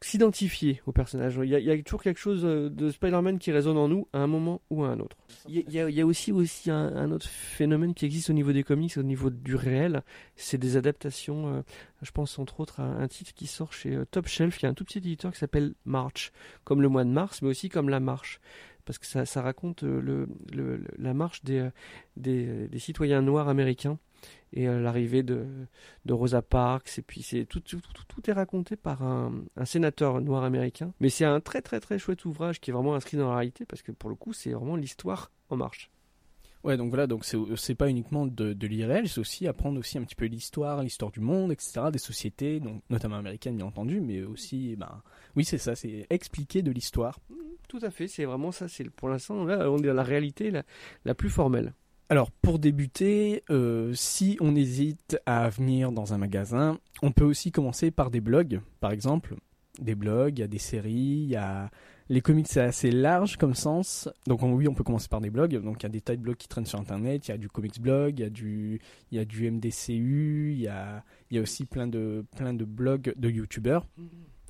s'identifier 0.00 0.82
au 0.86 0.92
personnage. 0.92 1.38
Il 1.42 1.48
y, 1.48 1.70
a, 1.70 1.82
toujours 1.82 2.02
quelque 2.02 2.20
chose 2.20 2.44
euh, 2.44 2.68
de 2.68 2.90
Spider-Man 2.90 3.38
qui 3.38 3.52
résonne 3.52 3.78
en 3.78 3.88
nous 3.88 4.08
à 4.12 4.18
un 4.18 4.26
moment 4.26 4.60
ou 4.70 4.84
à 4.84 4.88
un 4.88 5.00
autre. 5.00 5.16
Il 5.48 5.64
y 5.70 6.00
a 6.00 6.06
aussi 6.06 6.32
aussi 6.32 6.70
un, 6.70 6.94
un 6.96 7.10
autre 7.10 7.26
phénomène 7.44 7.94
qui 7.94 8.04
existe 8.04 8.30
au 8.30 8.32
niveau 8.32 8.52
des 8.52 8.62
comics, 8.62 8.96
au 8.96 9.02
niveau 9.02 9.30
du 9.30 9.54
réel, 9.54 10.02
c'est 10.36 10.58
des 10.58 10.76
adaptations. 10.76 11.56
euh, 11.56 11.62
je 12.02 12.10
pense 12.10 12.38
entre 12.38 12.60
autres 12.60 12.80
à 12.80 12.84
un 12.84 13.08
titre 13.08 13.32
qui 13.34 13.46
sort 13.46 13.72
chez 13.72 13.94
euh, 13.94 14.04
Top 14.10 14.26
Shelf, 14.26 14.58
qui 14.58 14.66
est 14.66 14.68
un 14.68 14.74
tout 14.74 14.84
petit 14.84 14.98
éditeur 14.98 15.32
qui 15.32 15.38
s'appelle 15.38 15.74
March, 15.84 16.32
comme 16.64 16.82
le 16.82 16.88
mois 16.88 17.04
de 17.04 17.10
mars, 17.10 17.42
mais 17.42 17.48
aussi 17.48 17.68
comme 17.68 17.88
la 17.88 18.00
marche. 18.00 18.40
Parce 18.84 18.98
que 18.98 19.06
ça, 19.06 19.42
raconte 19.42 19.82
euh, 19.82 20.26
la 20.98 21.14
marche 21.14 21.42
des, 21.42 21.70
citoyens 22.76 23.22
noirs 23.22 23.48
américains 23.48 23.98
et 24.52 24.66
l'arrivée 24.66 25.22
de, 25.22 25.46
Rosa 26.06 26.42
Parks. 26.42 26.98
Et 26.98 27.02
puis 27.02 27.46
tout, 27.48 27.62
est 28.26 28.32
raconté 28.32 28.76
par 28.76 29.02
un 29.02 29.64
sénateur 29.64 30.20
noir 30.20 30.44
américain. 30.44 30.92
Mais 31.00 31.08
c'est 31.08 31.24
un 31.24 31.40
très 31.40 31.62
très 31.62 31.80
très 31.80 31.98
chouette 31.98 32.26
ouvrage 32.26 32.60
qui 32.60 32.70
est 32.70 32.74
vraiment 32.74 32.94
inscrit 32.94 33.16
dans 33.16 33.30
la 33.30 33.36
réalité 33.36 33.64
parce 33.64 33.80
que 33.80 33.90
pour 33.90 34.10
le 34.10 34.16
coup 34.16 34.34
c'est 34.34 34.50
vraiment 34.50 34.76
l'histoire 34.76 35.30
en 35.48 35.56
marche. 35.56 35.90
Ouais, 36.64 36.78
donc 36.78 36.88
voilà, 36.88 37.06
donc 37.06 37.26
c'est 37.56 37.74
pas 37.74 37.90
uniquement 37.90 38.26
de, 38.26 38.54
de 38.54 38.66
l'irréel, 38.66 39.06
c'est 39.06 39.20
aussi 39.20 39.46
apprendre 39.46 39.78
aussi 39.78 39.98
un 39.98 40.02
petit 40.02 40.14
peu 40.14 40.24
l'histoire, 40.24 40.82
l'histoire 40.82 41.10
du 41.10 41.20
monde, 41.20 41.52
etc., 41.52 41.82
des 41.92 41.98
sociétés, 41.98 42.58
donc 42.58 42.82
notamment 42.88 43.16
américaines 43.16 43.56
bien 43.56 43.66
entendu, 43.66 44.00
mais 44.00 44.22
aussi, 44.22 44.74
ben, 44.76 45.02
oui 45.36 45.44
c'est 45.44 45.58
ça, 45.58 45.76
c'est 45.76 46.06
expliquer 46.08 46.62
de 46.62 46.70
l'histoire. 46.70 47.20
Tout 47.68 47.80
à 47.82 47.90
fait, 47.90 48.08
c'est 48.08 48.24
vraiment 48.24 48.50
ça. 48.50 48.66
C'est 48.66 48.88
pour 48.88 49.10
l'instant 49.10 49.44
là, 49.44 49.70
on 49.70 49.76
est 49.78 49.86
dans 49.86 49.92
la 49.92 50.02
réalité 50.02 50.50
la, 50.50 50.62
la 51.04 51.14
plus 51.14 51.28
formelle. 51.28 51.74
Alors 52.08 52.30
pour 52.30 52.58
débuter, 52.58 53.44
euh, 53.50 53.92
si 53.94 54.38
on 54.40 54.56
hésite 54.56 55.18
à 55.26 55.50
venir 55.50 55.92
dans 55.92 56.14
un 56.14 56.18
magasin, 56.18 56.78
on 57.02 57.12
peut 57.12 57.24
aussi 57.24 57.52
commencer 57.52 57.90
par 57.90 58.10
des 58.10 58.20
blogs, 58.20 58.60
par 58.80 58.90
exemple. 58.90 59.36
Des 59.80 59.94
blogs, 59.94 60.38
il 60.38 60.40
y 60.40 60.44
a 60.44 60.48
des 60.48 60.58
séries, 60.58 60.92
il 61.24 61.30
y 61.30 61.36
a... 61.36 61.70
Les 62.10 62.20
comics 62.20 62.46
c'est 62.46 62.60
assez 62.60 62.90
large 62.90 63.38
comme 63.38 63.54
sens, 63.54 64.10
donc 64.26 64.42
on- 64.42 64.52
oui 64.52 64.68
on 64.68 64.74
peut 64.74 64.84
commencer 64.84 65.08
par 65.08 65.22
des 65.22 65.30
blogs, 65.30 65.58
donc 65.62 65.82
il 65.82 65.84
y 65.84 65.86
a 65.86 65.88
des 65.88 66.02
tas 66.02 66.14
de 66.14 66.20
blogs 66.20 66.36
qui 66.36 66.48
traînent 66.48 66.66
sur 66.66 66.78
internet, 66.78 67.26
il 67.26 67.30
y 67.30 67.34
a 67.34 67.38
du 67.38 67.48
comics 67.48 67.80
blog, 67.80 68.18
il 68.18 68.22
y 68.22 68.26
a 68.26 68.30
du, 68.30 68.78
il 69.10 69.16
y 69.16 69.20
a 69.20 69.24
du 69.24 69.46
MDCU, 69.50 70.52
il 70.52 70.60
y 70.60 70.68
a, 70.68 71.02
il 71.30 71.36
y 71.36 71.40
a 71.40 71.42
aussi 71.42 71.64
plein 71.64 71.86
de, 71.86 72.24
plein 72.36 72.52
de 72.52 72.64
blogs 72.66 73.14
de 73.16 73.30
youtubeurs. 73.30 73.86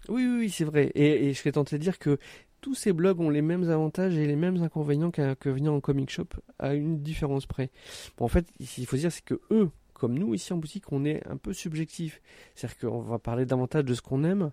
Oui, 0.09 0.27
oui, 0.27 0.37
oui, 0.41 0.51
c'est 0.51 0.65
vrai. 0.65 0.91
Et, 0.97 1.33
je 1.33 1.39
serais 1.39 1.53
tenté 1.53 1.79
de 1.79 1.83
dire 1.83 1.99
que 2.01 2.19
tous 2.61 2.75
ces 2.75 2.93
blogs 2.93 3.21
ont 3.21 3.31
les 3.31 3.41
mêmes 3.41 3.71
avantages 3.71 4.17
et 4.19 4.27
les 4.27 4.37
mêmes 4.37 4.61
inconvénients 4.61 5.13
qu'un- 5.13 5.37
que 5.37 5.49
venir 5.49 5.73
en 5.73 5.81
comic 5.81 6.11
shop 6.11 6.27
à 6.59 6.75
une 6.75 7.01
différence 7.03 7.47
près. 7.47 7.71
Bon, 8.19 8.25
en 8.25 8.29
fait, 8.29 8.47
il 8.59 8.85
faut 8.87 8.97
dire, 8.97 9.13
c'est 9.13 9.25
que 9.25 9.41
eux, 9.53 9.71
comme 9.93 10.19
nous 10.19 10.35
ici 10.35 10.53
en 10.53 10.57
boutique, 10.57 10.91
on 10.91 11.05
est 11.05 11.25
un 11.29 11.37
peu 11.37 11.53
subjectif. 11.53 12.21
C'est-à-dire 12.57 12.79
qu'on 12.91 13.01
va 13.01 13.21
parler 13.21 13.47
davantage 13.47 13.85
de 13.85 13.95
ce 13.95 14.03
qu'on 14.03 14.25
aime. 14.25 14.51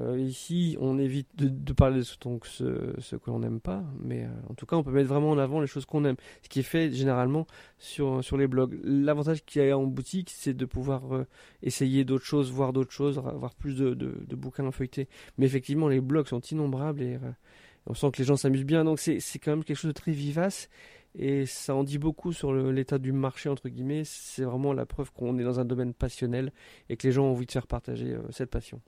Euh, 0.00 0.18
ici, 0.18 0.76
on 0.80 0.98
évite 0.98 1.28
de, 1.36 1.72
parler 1.74 1.98
de 1.98 2.02
ce, 2.02 2.16
donc, 2.18 2.46
que 2.48 3.30
l'on 3.30 3.40
n'aime 3.40 3.60
pas, 3.60 3.84
mais 4.00 4.24
euh, 4.24 4.28
en 4.48 4.54
tout 4.54 4.64
cas, 4.64 4.76
on 4.76 4.82
peut 4.82 4.90
mettre 4.90 5.08
vraiment 5.08 5.30
en 5.30 5.38
avant 5.38 5.60
les 5.60 5.66
choses 5.66 5.84
qu'on 5.84 6.04
aime, 6.06 6.16
ce 6.42 6.48
qui 6.48 6.60
est 6.60 6.64
fait 6.64 6.90
généralement 6.92 7.46
sur, 7.78 8.22
les 8.38 8.46
blogs. 8.46 8.80
L'avantage 8.82 9.44
qu'il 9.44 9.62
y 9.62 9.70
a 9.70 9.76
en 9.76 9.84
boutique, 9.84 10.30
c'est 10.34 10.54
de 10.54 10.64
pouvoir 10.64 11.14
euh, 11.14 11.26
essayer 11.62 12.04
d'autres 12.04 12.24
choses, 12.24 12.50
voir 12.50 12.72
d'autres 12.72 12.92
choses, 12.92 13.18
avoir 13.18 13.54
plus 13.54 13.76
de, 13.76 13.94
bouquins 14.34 14.66
à 14.66 14.70
feuilleter. 14.70 15.08
Mais 15.36 15.44
effectivement, 15.46 15.88
les 15.88 16.00
blogs 16.00 16.26
sont 16.26 16.40
innombrables 16.40 17.02
et 17.02 17.18
on 17.86 17.94
sent 17.94 18.10
que 18.12 18.18
les 18.18 18.24
gens 18.24 18.36
s'amusent 18.36 18.64
bien, 18.64 18.84
donc 18.84 18.98
c'est 18.98 19.38
quand 19.38 19.50
même 19.50 19.64
quelque 19.64 19.76
chose 19.76 19.88
de 19.88 19.92
très 19.92 20.12
vivace. 20.12 20.70
Et 21.14 21.44
ça 21.44 21.74
en 21.74 21.84
dit 21.84 21.98
beaucoup 21.98 22.32
sur 22.32 22.54
l'état 22.54 22.98
du 22.98 23.12
marché, 23.12 23.50
entre 23.50 23.68
guillemets. 23.68 24.04
C'est 24.06 24.44
vraiment 24.44 24.72
la 24.72 24.86
preuve 24.86 25.12
qu'on 25.12 25.38
est 25.38 25.44
dans 25.44 25.60
un 25.60 25.66
domaine 25.66 25.92
passionnel 25.92 26.52
et 26.88 26.96
que 26.96 27.06
les 27.06 27.12
gens 27.12 27.24
ont 27.24 27.32
envie 27.32 27.44
de 27.44 27.52
faire 27.52 27.66
partager 27.66 28.16
cette 28.30 28.50
passion. 28.50 28.80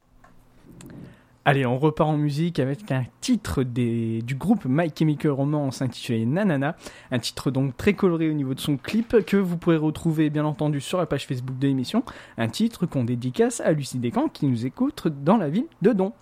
Allez, 1.46 1.66
on 1.66 1.78
repart 1.78 2.08
en 2.08 2.16
musique 2.16 2.58
avec 2.58 2.90
un 2.90 3.04
titre 3.20 3.64
des, 3.64 4.22
du 4.22 4.34
groupe 4.34 4.64
My 4.64 4.90
Chemical 4.96 5.30
Romance 5.30 5.82
intitulé 5.82 6.24
Nanana. 6.24 6.74
Un 7.10 7.18
titre 7.18 7.50
donc 7.50 7.76
très 7.76 7.92
coloré 7.92 8.30
au 8.30 8.32
niveau 8.32 8.54
de 8.54 8.60
son 8.60 8.78
clip 8.78 9.22
que 9.26 9.36
vous 9.36 9.58
pourrez 9.58 9.76
retrouver 9.76 10.30
bien 10.30 10.46
entendu 10.46 10.80
sur 10.80 10.96
la 10.96 11.04
page 11.04 11.26
Facebook 11.26 11.58
de 11.58 11.66
l'émission. 11.66 12.02
Un 12.38 12.48
titre 12.48 12.86
qu'on 12.86 13.04
dédicace 13.04 13.60
à 13.60 13.72
Lucie 13.72 13.98
Descamps 13.98 14.30
qui 14.30 14.46
nous 14.46 14.64
écoute 14.64 15.08
dans 15.22 15.36
la 15.36 15.50
ville 15.50 15.66
de 15.82 15.92
Don. 15.92 16.14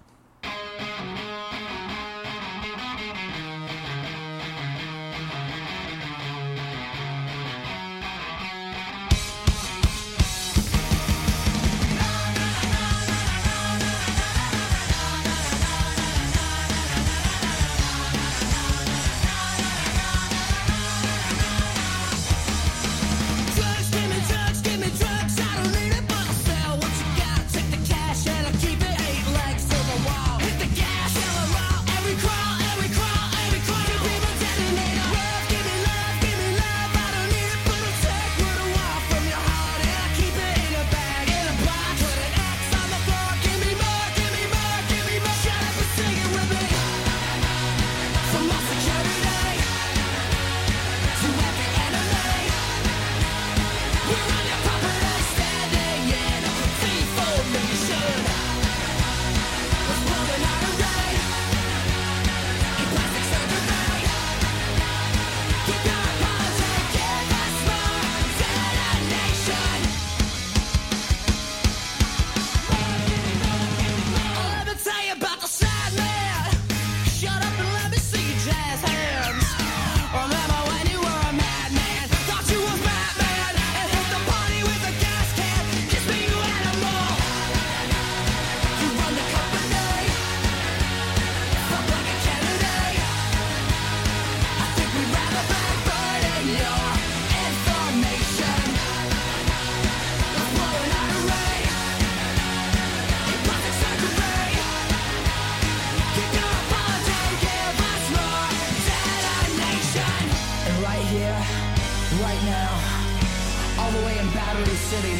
dirty 114.64 114.76
city. 114.76 115.16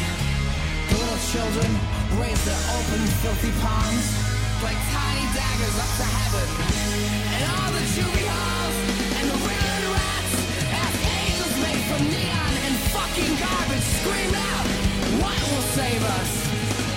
Little 0.91 1.19
children 1.31 1.69
raise 2.21 2.39
their 2.45 2.61
open, 2.77 3.01
filthy 3.19 3.51
palms 3.59 4.07
like 4.63 4.79
tiny 4.95 5.25
daggers 5.35 5.75
up 5.83 5.91
to 5.99 6.07
heaven. 6.17 6.47
And 7.35 7.43
all 7.51 7.71
the 7.75 7.83
juvie 7.91 8.27
halls 8.29 8.77
and 9.19 9.25
the 9.31 9.37
ribbon 9.43 9.83
rats 9.95 10.33
as 10.83 10.93
angels 11.19 11.55
made 11.59 11.83
from 11.91 12.01
neon 12.07 12.53
and 12.67 12.75
fucking 12.95 13.33
garbage 13.35 13.87
Scream 13.99 14.31
out, 14.31 14.65
What 15.19 15.39
will 15.51 15.67
save 15.75 16.03
us? 16.19 16.31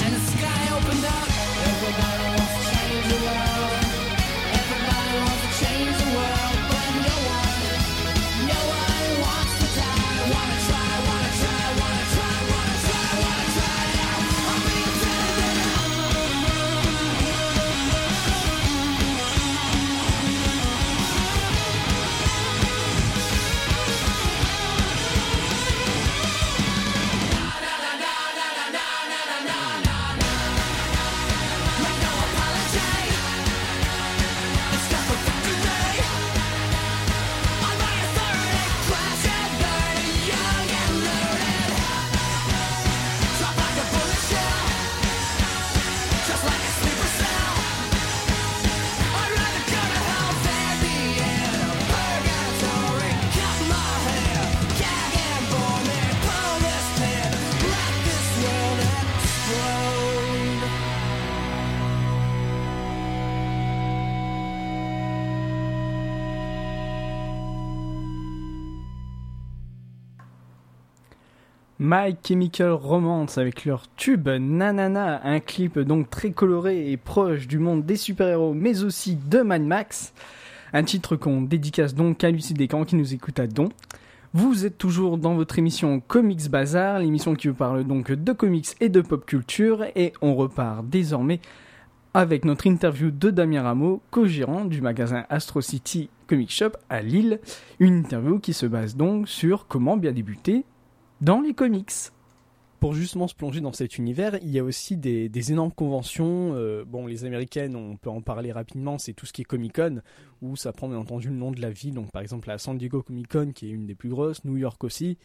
And 0.05 0.15
the 0.15 0.23
sky 0.39 0.63
opened 0.77 1.05
up. 1.05 1.29
Everybody 1.67 2.36
My 71.79 72.17
Chemical 72.27 72.73
Romance 72.73 73.37
avec 73.37 73.67
leur 73.67 73.83
tube 73.97 74.31
Nanana, 74.31 75.21
un 75.25 75.41
clip 75.41 75.79
donc 75.79 76.09
très 76.09 76.31
coloré 76.31 76.91
et 76.91 76.97
proche 76.97 77.47
du 77.47 77.59
monde 77.59 77.85
des 77.85 77.97
super-héros 77.97 78.55
mais 78.55 78.83
aussi 78.83 79.15
de 79.15 79.43
Mad 79.43 79.61
Max. 79.61 80.15
Un 80.73 80.85
titre 80.85 81.17
qu'on 81.17 81.43
dédicace 81.43 81.95
donc 81.95 82.25
à 82.25 82.31
Lucie 82.31 82.55
Descamps 82.55 82.87
qui 82.87 82.97
nous 82.97 83.13
écoute 83.13 83.39
à 83.41 83.47
Don. 83.47 83.69
Vous 84.33 84.65
êtes 84.65 84.79
toujours 84.79 85.19
dans 85.19 85.35
votre 85.35 85.59
émission 85.59 86.01
Comics 86.01 86.49
Bazar, 86.49 86.99
l'émission 86.99 87.35
qui 87.35 87.49
vous 87.49 87.55
parle 87.55 87.85
donc 87.85 88.11
de 88.11 88.33
comics 88.33 88.69
et 88.81 88.89
de 88.89 89.03
pop 89.03 89.27
culture 89.27 89.85
et 89.95 90.15
on 90.23 90.35
repart 90.35 90.83
désormais 90.87 91.41
avec 92.15 92.47
notre 92.47 92.67
interview 92.67 93.11
de 93.11 93.29
Damien 93.29 93.61
Rameau, 93.61 94.01
co-gérant 94.11 94.65
du 94.65 94.81
magasin 94.81 95.27
Astro 95.29 95.61
City 95.61 96.09
Comic 96.27 96.51
Shop 96.51 96.71
à 96.89 97.03
Lille. 97.03 97.39
Une 97.81 97.99
interview 97.99 98.39
qui 98.39 98.55
se 98.55 98.65
base 98.65 98.97
donc 98.97 99.29
sur 99.29 99.67
comment 99.67 99.99
bien 99.99 100.13
débuter 100.13 100.65
dans 101.21 101.41
les 101.41 101.55
comics. 101.55 101.93
Pour 102.81 102.93
justement 102.93 103.27
se 103.27 103.35
plonger 103.35 103.63
dans 103.63 103.73
cet 103.73 103.97
univers, 103.97 104.39
il 104.43 104.51
y 104.51 104.59
a 104.59 104.65
aussi 104.65 104.99
des, 104.99 105.51
énormes 105.51 105.73
conventions. 105.73 106.55
euh, 106.55 106.85
bon, 106.85 107.07
les 107.07 107.25
américaines, 107.25 107.75
on 107.75 107.97
peut 107.97 108.11
en 108.11 108.21
parler 108.21 108.53
rapidement, 108.53 108.99
c'est 108.99 109.15
tout 109.15 109.25
ce 109.25 109.33
qui 109.33 109.43
est 109.43 109.47
Comic 109.47 109.77
Con, 109.77 110.03
où 110.43 110.57
ça 110.57 110.73
prend 110.73 110.89
bien 110.89 110.99
entendu 110.99 111.29
le 111.29 111.35
nom 111.35 111.51
de 111.51 111.61
la 111.61 111.71
ville. 111.71 111.95
Donc, 111.95 112.11
par 112.11 112.21
exemple, 112.21 112.49
la 112.49 112.59
San 112.59 112.77
Diego 112.77 113.03
Comic 113.03 113.29
Con, 113.29 113.53
qui 113.55 113.67
est 113.67 113.71
une 113.71 113.87
des 113.87 113.95
plus 113.95 114.11
grosses, 114.11 114.45
New 114.45 114.59
York 114.59 114.85
aussi. 114.85 115.17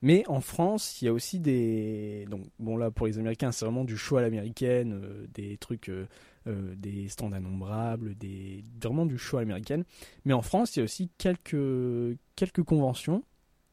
Mais 0.00 0.24
en 0.28 0.40
France, 0.40 1.00
il 1.00 1.06
y 1.06 1.08
a 1.08 1.12
aussi 1.12 1.40
des. 1.40 2.26
Donc, 2.30 2.44
bon, 2.58 2.76
là, 2.76 2.90
pour 2.90 3.06
les 3.06 3.18
Américains, 3.18 3.52
c'est 3.52 3.64
vraiment 3.64 3.84
du 3.84 3.96
show 3.96 4.16
à 4.16 4.22
l'américaine, 4.22 5.00
euh, 5.02 5.26
des 5.34 5.56
trucs, 5.58 5.88
euh, 5.88 6.06
des 6.46 7.08
stands 7.08 7.32
innombrables, 7.32 8.16
des... 8.16 8.64
vraiment 8.82 9.06
du 9.06 9.18
show 9.18 9.38
à 9.38 9.40
l'américaine. 9.40 9.84
Mais 10.24 10.34
en 10.34 10.42
France, 10.42 10.74
il 10.74 10.80
y 10.80 10.82
a 10.82 10.84
aussi 10.84 11.10
quelques, 11.18 12.16
quelques 12.36 12.62
conventions. 12.62 13.24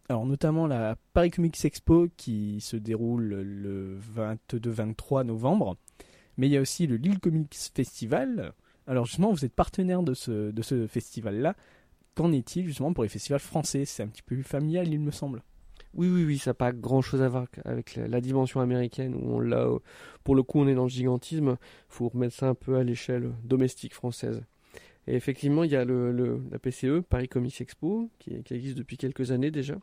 Alors 0.09 0.25
notamment 0.25 0.65
la 0.65 0.97
Paris 1.13 1.29
Comics 1.29 1.63
Expo 1.63 2.07
qui 2.17 2.61
se 2.61 2.75
déroule 2.75 3.25
le 3.25 3.99
22-23 4.51 5.23
novembre. 5.23 5.77
Mais 6.35 6.47
il 6.47 6.51
y 6.51 6.57
a 6.57 6.61
aussi 6.61 6.87
le 6.87 6.95
Lille 6.95 7.19
Comics 7.19 7.55
Festival. 7.75 8.53
Alors 8.87 9.05
justement, 9.05 9.31
vous 9.31 9.45
êtes 9.45 9.53
partenaire 9.53 10.01
de 10.01 10.15
ce, 10.15 10.49
de 10.49 10.61
ce 10.63 10.87
festival-là. 10.87 11.55
Qu'en 12.15 12.31
est-il 12.31 12.65
justement 12.65 12.91
pour 12.91 13.03
les 13.03 13.09
festivals 13.09 13.39
français? 13.39 13.85
C'est 13.85 14.01
un 14.01 14.07
petit 14.07 14.23
peu 14.23 14.41
familial, 14.41 14.87
il 14.87 14.99
me 14.99 15.11
semble. 15.11 15.43
Oui, 15.93 16.09
oui, 16.09 16.23
oui, 16.25 16.39
ça 16.39 16.51
n'a 16.51 16.55
pas 16.55 16.71
grand 16.71 17.01
chose 17.01 17.21
à 17.21 17.29
voir 17.29 17.45
avec 17.63 17.95
la, 17.95 18.19
dimension 18.19 18.61
américaine 18.61 19.13
où 19.13 19.35
on 19.35 19.39
l'a. 19.39 19.67
Pour 20.23 20.35
le 20.35 20.41
coup, 20.41 20.59
on 20.59 20.67
est 20.67 20.75
dans 20.75 20.83
le 20.83 20.89
gigantisme. 20.89 21.57
Il 21.59 21.93
faut 21.93 22.09
remettre 22.09 22.33
ça 22.33 22.47
un 22.47 22.55
peu 22.55 22.77
à 22.77 22.83
l'échelle 22.83 23.31
domestique 23.43 23.93
française. 23.93 24.41
Et 25.05 25.13
effectivement, 25.15 25.63
il 25.63 25.71
y 25.71 25.75
a 25.75 25.85
le, 25.85 26.41
la 26.49 26.57
PCE, 26.57 27.01
Paris 27.07 27.27
Comics 27.27 27.61
Expo, 27.61 28.09
qui 28.17 28.33
existe 28.49 28.77
depuis 28.77 28.97
quelques 28.97 29.29
années 29.31 29.51
déjà. 29.51 29.75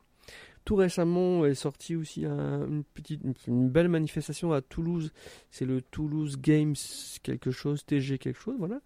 Tout 0.64 0.74
récemment 0.74 1.46
est 1.46 1.54
sorti 1.54 1.94
aussi 1.94 2.24
un- 2.24 2.66
une 2.66 2.82
petite, 2.82 3.22
une, 3.46 3.70
belle 3.70 3.88
manifestation 3.88 4.52
à 4.52 4.60
Toulouse. 4.62 5.12
C'est 5.52 5.64
le 5.64 5.80
Toulouse 5.80 6.38
Games 6.40 6.74
quelque 7.22 7.52
chose, 7.52 7.86
TG 7.86 8.18
quelque 8.18 8.40
chose, 8.40 8.56
voilà. 8.58 8.80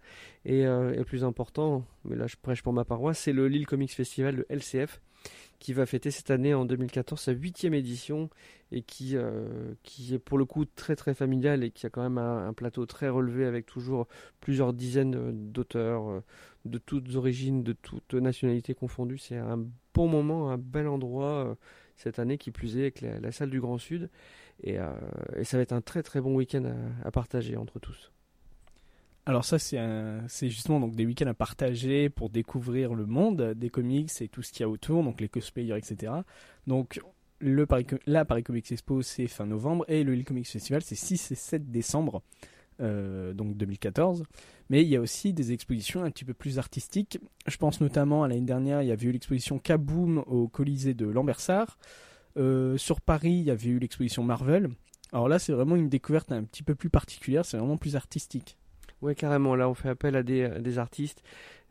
Et, 0.45 0.65
euh, 0.67 0.93
et 0.93 0.97
le 0.97 1.05
plus 1.05 1.23
important, 1.23 1.83
mais 2.05 2.15
là 2.15 2.27
je 2.27 2.35
prêche 2.39 2.61
pour 2.61 2.73
ma 2.73 2.85
paroisse, 2.85 3.19
c'est 3.19 3.33
le 3.33 3.47
Lille 3.47 3.65
Comics 3.65 3.93
Festival, 3.93 4.35
le 4.35 4.45
LCF, 4.49 5.01
qui 5.59 5.73
va 5.73 5.85
fêter 5.85 6.11
cette 6.11 6.31
année 6.31 6.53
en 6.53 6.65
2014 6.65 7.19
sa 7.19 7.31
huitième 7.31 7.73
édition 7.73 8.29
et 8.71 8.81
qui, 8.81 9.15
euh, 9.15 9.73
qui 9.83 10.13
est 10.13 10.19
pour 10.19 10.37
le 10.37 10.45
coup 10.45 10.65
très 10.65 10.95
très 10.95 11.13
familial 11.13 11.63
et 11.63 11.71
qui 11.71 11.85
a 11.85 11.89
quand 11.89 12.01
même 12.01 12.17
un, 12.17 12.53
plateau 12.53 12.85
très 12.85 13.09
relevé 13.09 13.45
avec 13.45 13.65
toujours 13.65 14.07
plusieurs 14.39 14.73
dizaines 14.73 15.15
euh, 15.15 15.31
d'auteurs 15.33 16.21
de 16.65 16.77
toutes 16.77 17.15
origines, 17.15 17.63
de 17.63 17.73
toutes 17.73 18.13
nationalités 18.13 18.73
confondues. 18.73 19.17
C'est 19.17 19.37
un 19.37 19.65
bon 19.93 20.07
moment, 20.07 20.51
un 20.51 20.57
bel 20.57 20.87
endroit 20.87 21.45
euh, 21.45 21.55
cette 21.95 22.19
année 22.19 22.37
qui 22.37 22.51
plus 22.51 22.77
est 22.77 22.81
avec 22.81 23.01
la, 23.01 23.31
salle 23.31 23.49
du 23.49 23.59
Grand 23.59 23.77
Sud 23.77 24.09
et, 24.63 24.79
euh, 24.79 24.91
et 25.37 25.43
ça 25.43 25.57
va 25.57 25.63
être 25.63 25.73
un 25.73 25.81
très 25.81 26.03
très 26.03 26.21
bon 26.21 26.35
week-end 26.35 26.63
à, 27.03 27.11
partager 27.11 27.57
entre 27.57 27.79
tous. 27.79 28.11
Alors 29.27 29.45
ça, 29.45 29.59
c'est 29.59 30.49
justement 30.49 30.79
donc 30.79 30.95
des 30.95 31.05
week-ends 31.05 31.27
à 31.27 31.35
partager 31.35 32.09
pour 32.09 32.31
découvrir 32.31 32.95
le 32.95 33.05
monde 33.05 33.53
des 33.53 33.69
comics 33.69 34.09
et 34.19 34.27
tout 34.27 34.41
ce 34.41 34.51
qu'il 34.51 34.61
y 34.61 34.63
a 34.63 34.69
autour, 34.69 35.03
donc 35.03 35.21
les 35.21 35.29
cosplayers, 35.29 35.77
etc. 35.77 36.11
Donc 36.65 36.99
le 37.41 37.67
la 38.07 38.25
Paris 38.25 38.43
Comics 38.43 38.71
Expo, 38.71 39.01
c'est 39.01 39.27
fin 39.27 39.45
novembre, 39.45 39.85
et 39.87 40.03
le 40.03 40.13
Lille 40.13 40.25
Comics 40.25 40.47
Festival, 40.47 40.81
c'est 40.81 40.95
6 40.95 41.31
et 41.31 41.35
7 41.35 41.71
décembre, 41.71 42.23
euh, 42.81 43.33
donc 43.33 43.55
2014. 43.57 44.23
Mais 44.69 44.81
il 44.81 44.87
y 44.87 44.95
a 44.95 45.01
aussi 45.01 45.33
des 45.33 45.51
expositions 45.51 46.03
un 46.03 46.09
petit 46.09 46.25
peu 46.25 46.33
plus 46.33 46.57
artistiques. 46.57 47.19
Je 47.45 47.57
pense 47.57 47.81
notamment 47.81 48.23
à 48.23 48.27
l'année 48.27 48.41
dernière, 48.41 48.81
il 48.81 48.87
y 48.87 48.91
avait 48.91 49.07
eu 49.07 49.11
l'exposition 49.11 49.59
Kaboom 49.59 50.23
au 50.27 50.47
Colisée 50.47 50.93
de 50.93 51.05
Lambersart. 51.05 51.77
Euh, 52.37 52.77
sur 52.77 53.01
Paris, 53.01 53.33
il 53.33 53.43
y 53.43 53.51
avait 53.51 53.69
eu 53.69 53.79
l'exposition 53.79 54.23
Marvel. 54.23 54.69
Alors 55.11 55.27
là, 55.27 55.39
c'est 55.39 55.51
vraiment 55.51 55.75
une 55.75 55.89
découverte 55.89 56.31
un 56.31 56.43
petit 56.43 56.63
peu 56.63 56.73
plus 56.73 56.89
particulière, 56.89 57.45
c'est 57.45 57.57
vraiment 57.57 57.77
plus 57.77 57.95
artistique. 57.95 58.57
Ouais, 59.01 59.13
carrément. 59.13 59.55
Là, 59.55 59.67
on 59.69 59.73
fait 59.73 59.89
appel 59.89 60.15
à 60.15 60.23
des, 60.23 60.77
artistes. 60.77 61.21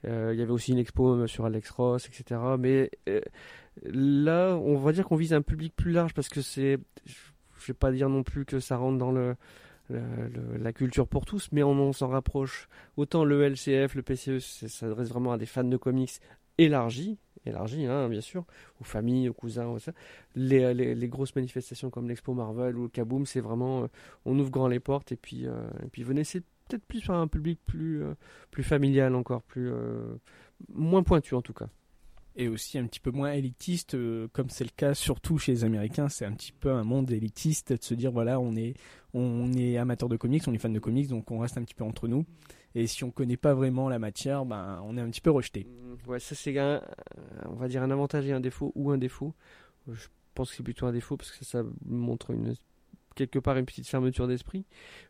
Euh, 0.04 0.30
il 0.34 0.38
y 0.38 0.42
avait 0.42 0.52
aussi 0.52 0.72
une 0.72 0.78
expo 0.78 1.26
sur 1.26 1.46
Alex 1.46 1.70
Ross, 1.70 2.06
etc. 2.06 2.40
Mais 2.58 2.90
là, 3.82 4.56
on 4.56 4.76
va 4.76 4.92
dire 4.92 5.06
qu'on 5.06 5.16
vise 5.16 5.32
un 5.32 5.42
public 5.42 5.74
plus 5.74 5.92
large 5.92 6.12
parce 6.12 6.28
que 6.28 6.42
c'est. 6.42 6.78
Je 7.06 7.66
vais 7.66 7.74
pas 7.74 7.92
dire 7.92 8.08
non 8.08 8.22
plus 8.22 8.44
que 8.44 8.58
ça 8.58 8.76
rentre 8.76 8.98
dans 8.98 9.12
le, 9.12 9.36
la 10.58 10.72
culture 10.72 11.06
pour 11.08 11.24
tous, 11.26 11.48
mais 11.52 11.62
on, 11.62 11.92
s'en 11.92 12.08
rapproche. 12.08 12.68
Autant 12.96 13.24
le 13.24 13.42
LCF, 13.42 13.94
le 13.94 14.02
PCE, 14.02 14.38
c'est- 14.40 14.68
ça 14.68 14.86
s'adresse 14.86 15.08
vraiment 15.08 15.32
à 15.32 15.38
des 15.38 15.46
fans 15.46 15.64
de 15.64 15.76
comics 15.76 16.10
élargis, 16.58 17.18
élargis, 17.46 17.86
hein, 17.86 18.08
bien 18.08 18.20
sûr, 18.20 18.44
aux 18.80 18.84
familles, 18.84 19.28
aux 19.28 19.34
cousins, 19.34 19.66
aux. 19.66 19.78
Les, 20.34 20.74
les, 20.74 20.94
les 20.94 21.08
grosses 21.08 21.34
manifestations 21.34 21.90
comme 21.90 22.08
l'Expo 22.08 22.34
Marvel 22.34 22.76
ou 22.76 22.82
le 22.84 22.88
Kaboom, 22.88 23.26
c'est 23.26 23.40
vraiment. 23.40 23.84
euh, 23.84 23.86
on 24.24 24.38
ouvre 24.38 24.50
grand 24.50 24.68
les 24.68 24.80
portes 24.80 25.12
et 25.12 25.16
puis, 25.16 25.46
euh, 25.46 25.68
et 25.84 25.88
puis 25.88 26.02
venez, 26.02 26.24
c'est 26.24 26.40
peut-être 26.68 26.84
plus 26.84 27.00
sur 27.00 27.14
un 27.14 27.26
public 27.28 27.58
plus, 27.66 28.02
euh, 28.02 28.14
plus 28.50 28.62
familial 28.62 29.14
encore, 29.14 29.42
plus 29.42 29.70
moins 30.68 31.02
pointu 31.02 31.34
en 31.34 31.42
tout 31.42 31.52
cas. 31.54 31.68
Et 32.36 32.48
aussi 32.48 32.78
un 32.78 32.86
petit 32.86 33.00
peu 33.00 33.10
moins 33.10 33.32
élitiste, 33.32 33.94
euh, 33.94 34.28
comme 34.32 34.48
c'est 34.50 34.64
le 34.64 34.70
cas 34.74 34.94
surtout 34.94 35.38
chez 35.38 35.52
les 35.52 35.64
Américains. 35.64 36.08
C'est 36.08 36.24
un 36.24 36.32
petit 36.32 36.52
peu 36.52 36.70
un 36.70 36.84
monde 36.84 37.10
élitiste 37.10 37.72
de 37.72 37.82
se 37.82 37.94
dire 37.94 38.12
voilà, 38.12 38.38
on 38.40 38.54
est, 38.56 38.74
on 39.14 39.52
est 39.52 39.76
amateur 39.76 40.08
de 40.08 40.16
comics, 40.16 40.42
on 40.46 40.54
est 40.54 40.58
fan 40.58 40.72
de 40.72 40.78
comics, 40.78 41.08
donc 41.08 41.30
on 41.30 41.38
reste 41.38 41.58
un 41.58 41.62
petit 41.64 41.74
peu 41.74 41.84
entre 41.84 42.08
nous. 42.08 42.24
Et 42.74 42.86
si 42.86 43.02
on 43.02 43.10
connaît 43.10 43.36
pas 43.36 43.52
vraiment 43.54 43.88
la 43.88 43.98
matière, 43.98 44.44
ben, 44.44 44.80
on 44.84 44.96
est 44.96 45.00
un 45.00 45.10
petit 45.10 45.20
peu 45.20 45.30
rejeté. 45.30 45.66
Mm, 45.66 46.08
Ouais, 46.10 46.20
ça 46.20 46.34
c'est 46.34 46.56
un, 46.58 46.80
on 47.46 47.54
va 47.54 47.68
dire 47.68 47.82
un 47.82 47.90
avantage 47.90 48.26
et 48.26 48.32
un 48.32 48.40
défaut 48.40 48.72
ou 48.74 48.90
un 48.90 48.98
défaut. 48.98 49.34
Je 49.88 50.06
pense 50.34 50.50
que 50.50 50.56
c'est 50.56 50.62
plutôt 50.62 50.86
un 50.86 50.92
défaut 50.92 51.16
parce 51.16 51.32
que 51.32 51.44
ça 51.44 51.62
montre 51.84 52.30
une 52.30 52.54
quelque 53.14 53.38
part 53.38 53.56
une 53.56 53.66
petite 53.66 53.86
fermeture 53.86 54.28
d'esprit. 54.28 54.64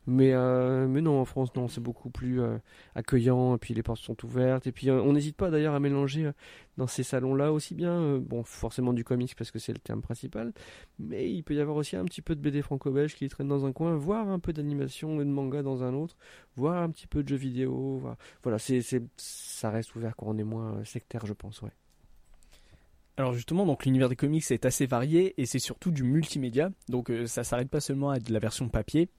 Mais, 0.07 0.33
euh, 0.33 0.87
mais 0.88 1.00
non, 1.00 1.21
en 1.21 1.25
France, 1.25 1.54
non, 1.54 1.69
c'est 1.69 1.80
beaucoup 1.80 2.11
plus 2.11 2.40
euh, 2.40 2.59
accueillant, 2.95 3.54
et 3.57 3.59
puis 3.59 3.75
les 3.75 3.83
portes 3.83 4.00
sont 4.00 4.16
ouvertes, 4.25 4.66
et 4.66 4.73
puis 4.73 4.90
euh, 4.90 5.00
on 5.02 5.12
n'hésite 5.12 5.37
pas 5.37 5.50
d'ailleurs 5.50 5.75
à 5.75 5.80
mélanger 5.80 6.30
dans 6.76 6.87
ces 6.87 7.02
salons-là 7.02 7.52
aussi 7.52 7.75
bien, 7.75 8.19
bon, 8.19 8.42
forcément 8.42 8.92
du 8.92 9.04
comics 9.04 9.35
parce 9.37 9.50
que 9.50 9.59
c'est 9.59 9.73
le 9.73 9.78
terme 9.78 10.00
principal, 10.00 10.52
mais 10.99 11.30
il 11.30 11.42
peut 11.42 11.54
y 11.54 11.61
avoir 11.61 11.76
aussi 11.76 11.97
un 11.97 12.04
petit 12.04 12.23
peu 12.23 12.35
de 12.35 12.40
BD 12.40 12.62
franco-belge 12.62 13.14
qui 13.14 13.28
traîne 13.28 13.49
dans 13.49 13.66
un 13.66 13.73
coin, 13.73 13.95
voire 13.97 14.28
un 14.28 14.38
peu 14.38 14.52
d'animation 14.52 15.21
et 15.21 15.25
de 15.25 15.30
manga 15.30 15.62
dans 15.62 15.83
un 15.83 15.95
autre, 15.95 16.16
voire 16.57 16.83
un 16.83 16.90
petit 16.90 17.07
peu 17.07 17.23
de 17.23 17.28
jeux 17.28 17.37
vidéo, 17.37 18.02
voilà, 18.42 18.59
c'est, 18.59 18.80
ça 19.16 19.71
reste 19.71 19.95
ouvert 19.95 20.16
quand 20.16 20.26
on 20.28 20.38
est 20.38 20.45
moins 20.45 20.83
sectaire, 20.85 21.26
je 21.26 21.35
pense, 21.35 21.61
ouais. 21.62 21.73
Alors 23.20 23.34
justement, 23.34 23.66
donc 23.66 23.84
l'univers 23.84 24.08
des 24.08 24.16
comics 24.16 24.50
est 24.50 24.64
assez 24.64 24.86
varié 24.86 25.34
et 25.36 25.44
c'est 25.44 25.58
surtout 25.58 25.90
du 25.90 26.04
multimédia. 26.04 26.70
Donc 26.88 27.10
euh, 27.10 27.26
ça 27.26 27.44
s'arrête 27.44 27.68
pas 27.68 27.80
seulement 27.80 28.08
à 28.08 28.18
de 28.18 28.32
la 28.32 28.38
version 28.38 28.70
papier, 28.70 29.10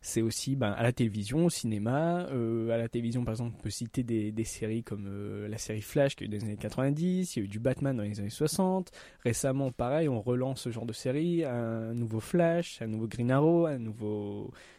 c'est 0.00 0.22
aussi 0.22 0.56
ben, 0.56 0.70
à 0.70 0.82
la 0.82 0.92
télévision, 0.92 1.44
au 1.44 1.50
cinéma. 1.50 2.26
Euh, 2.32 2.70
à 2.70 2.78
la 2.78 2.88
télévision, 2.88 3.22
par 3.22 3.32
exemple, 3.32 3.56
on 3.58 3.62
peut 3.62 3.68
citer 3.68 4.02
des, 4.02 4.32
des 4.32 4.44
séries 4.44 4.82
comme 4.82 5.04
euh, 5.06 5.46
la 5.46 5.58
série 5.58 5.82
Flash 5.82 6.16
qui 6.16 6.24
est 6.24 6.28
les 6.28 6.42
années 6.42 6.56
90, 6.56 7.36
il 7.36 7.38
y 7.38 7.42
a 7.42 7.44
eu 7.44 7.48
du 7.48 7.58
Batman 7.58 7.94
dans 7.94 8.02
les 8.02 8.18
années 8.18 8.30
60. 8.30 8.92
Récemment, 9.26 9.70
pareil, 9.72 10.08
on 10.08 10.22
relance 10.22 10.62
ce 10.62 10.70
genre 10.70 10.86
de 10.86 10.94
série, 10.94 11.44
un 11.44 11.92
nouveau 11.92 12.20
Flash, 12.20 12.80
un 12.80 12.86
nouveau 12.86 13.08
Green 13.08 13.30
Arrow, 13.30 13.66
une 13.68 13.92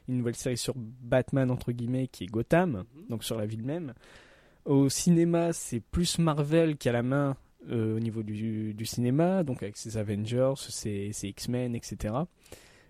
nouvelle 0.07 0.35
série 0.35 0.57
sur 0.57 0.73
Batman 0.75 1.51
entre 1.51 1.71
guillemets 1.71 2.07
qui 2.07 2.23
est 2.23 2.27
Gotham, 2.31 2.85
donc 3.09 3.23
sur 3.23 3.37
la 3.37 3.45
ville 3.45 3.63
même. 3.63 3.93
Au 4.65 4.89
cinéma, 4.89 5.53
c'est 5.53 5.81
plus 5.81 6.17
Marvel 6.17 6.77
qui 6.77 6.89
a 6.89 6.93
la 6.93 7.03
main 7.03 7.37
euh, 7.69 7.95
au 7.95 7.99
niveau 7.99 8.23
du, 8.23 8.75
cinéma, 8.85 9.43
donc 9.43 9.61
avec 9.61 9.77
ses 9.77 9.97
Avengers, 9.97 10.53
ses, 10.57 11.11
X-Men, 11.23 11.75
etc. 11.75 12.15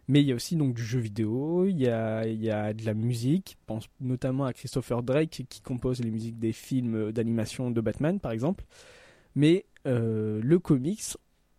Mais 0.08 0.22
il 0.22 0.28
y 0.28 0.32
a 0.32 0.36
aussi 0.36 0.56
donc 0.56 0.74
du 0.74 0.84
jeu 0.84 1.00
vidéo, 1.00 1.66
il 1.66 1.78
y 1.78 1.88
a, 1.88 2.25
il 2.25 2.42
y 2.42 2.50
a 2.50 2.74
de 2.74 2.86
la 2.86 2.94
musique, 2.94 3.58
pense 3.66 3.88
notamment 4.00 4.46
à 4.46 4.54
Christopher 4.54 5.04
Drake 5.04 5.46
qui 5.50 5.62
compose 5.62 6.01
les 6.01 6.10
musiques 6.10 6.40
des 6.40 6.54
films 6.54 7.12
d'animation 7.12 7.70
de 7.70 7.82
Batman 7.82 8.20
par 8.20 8.32
exemple. 8.32 8.63
Mais 9.36 9.66
euh, 9.88 10.40
le 10.42 10.60
comics, 10.60 11.18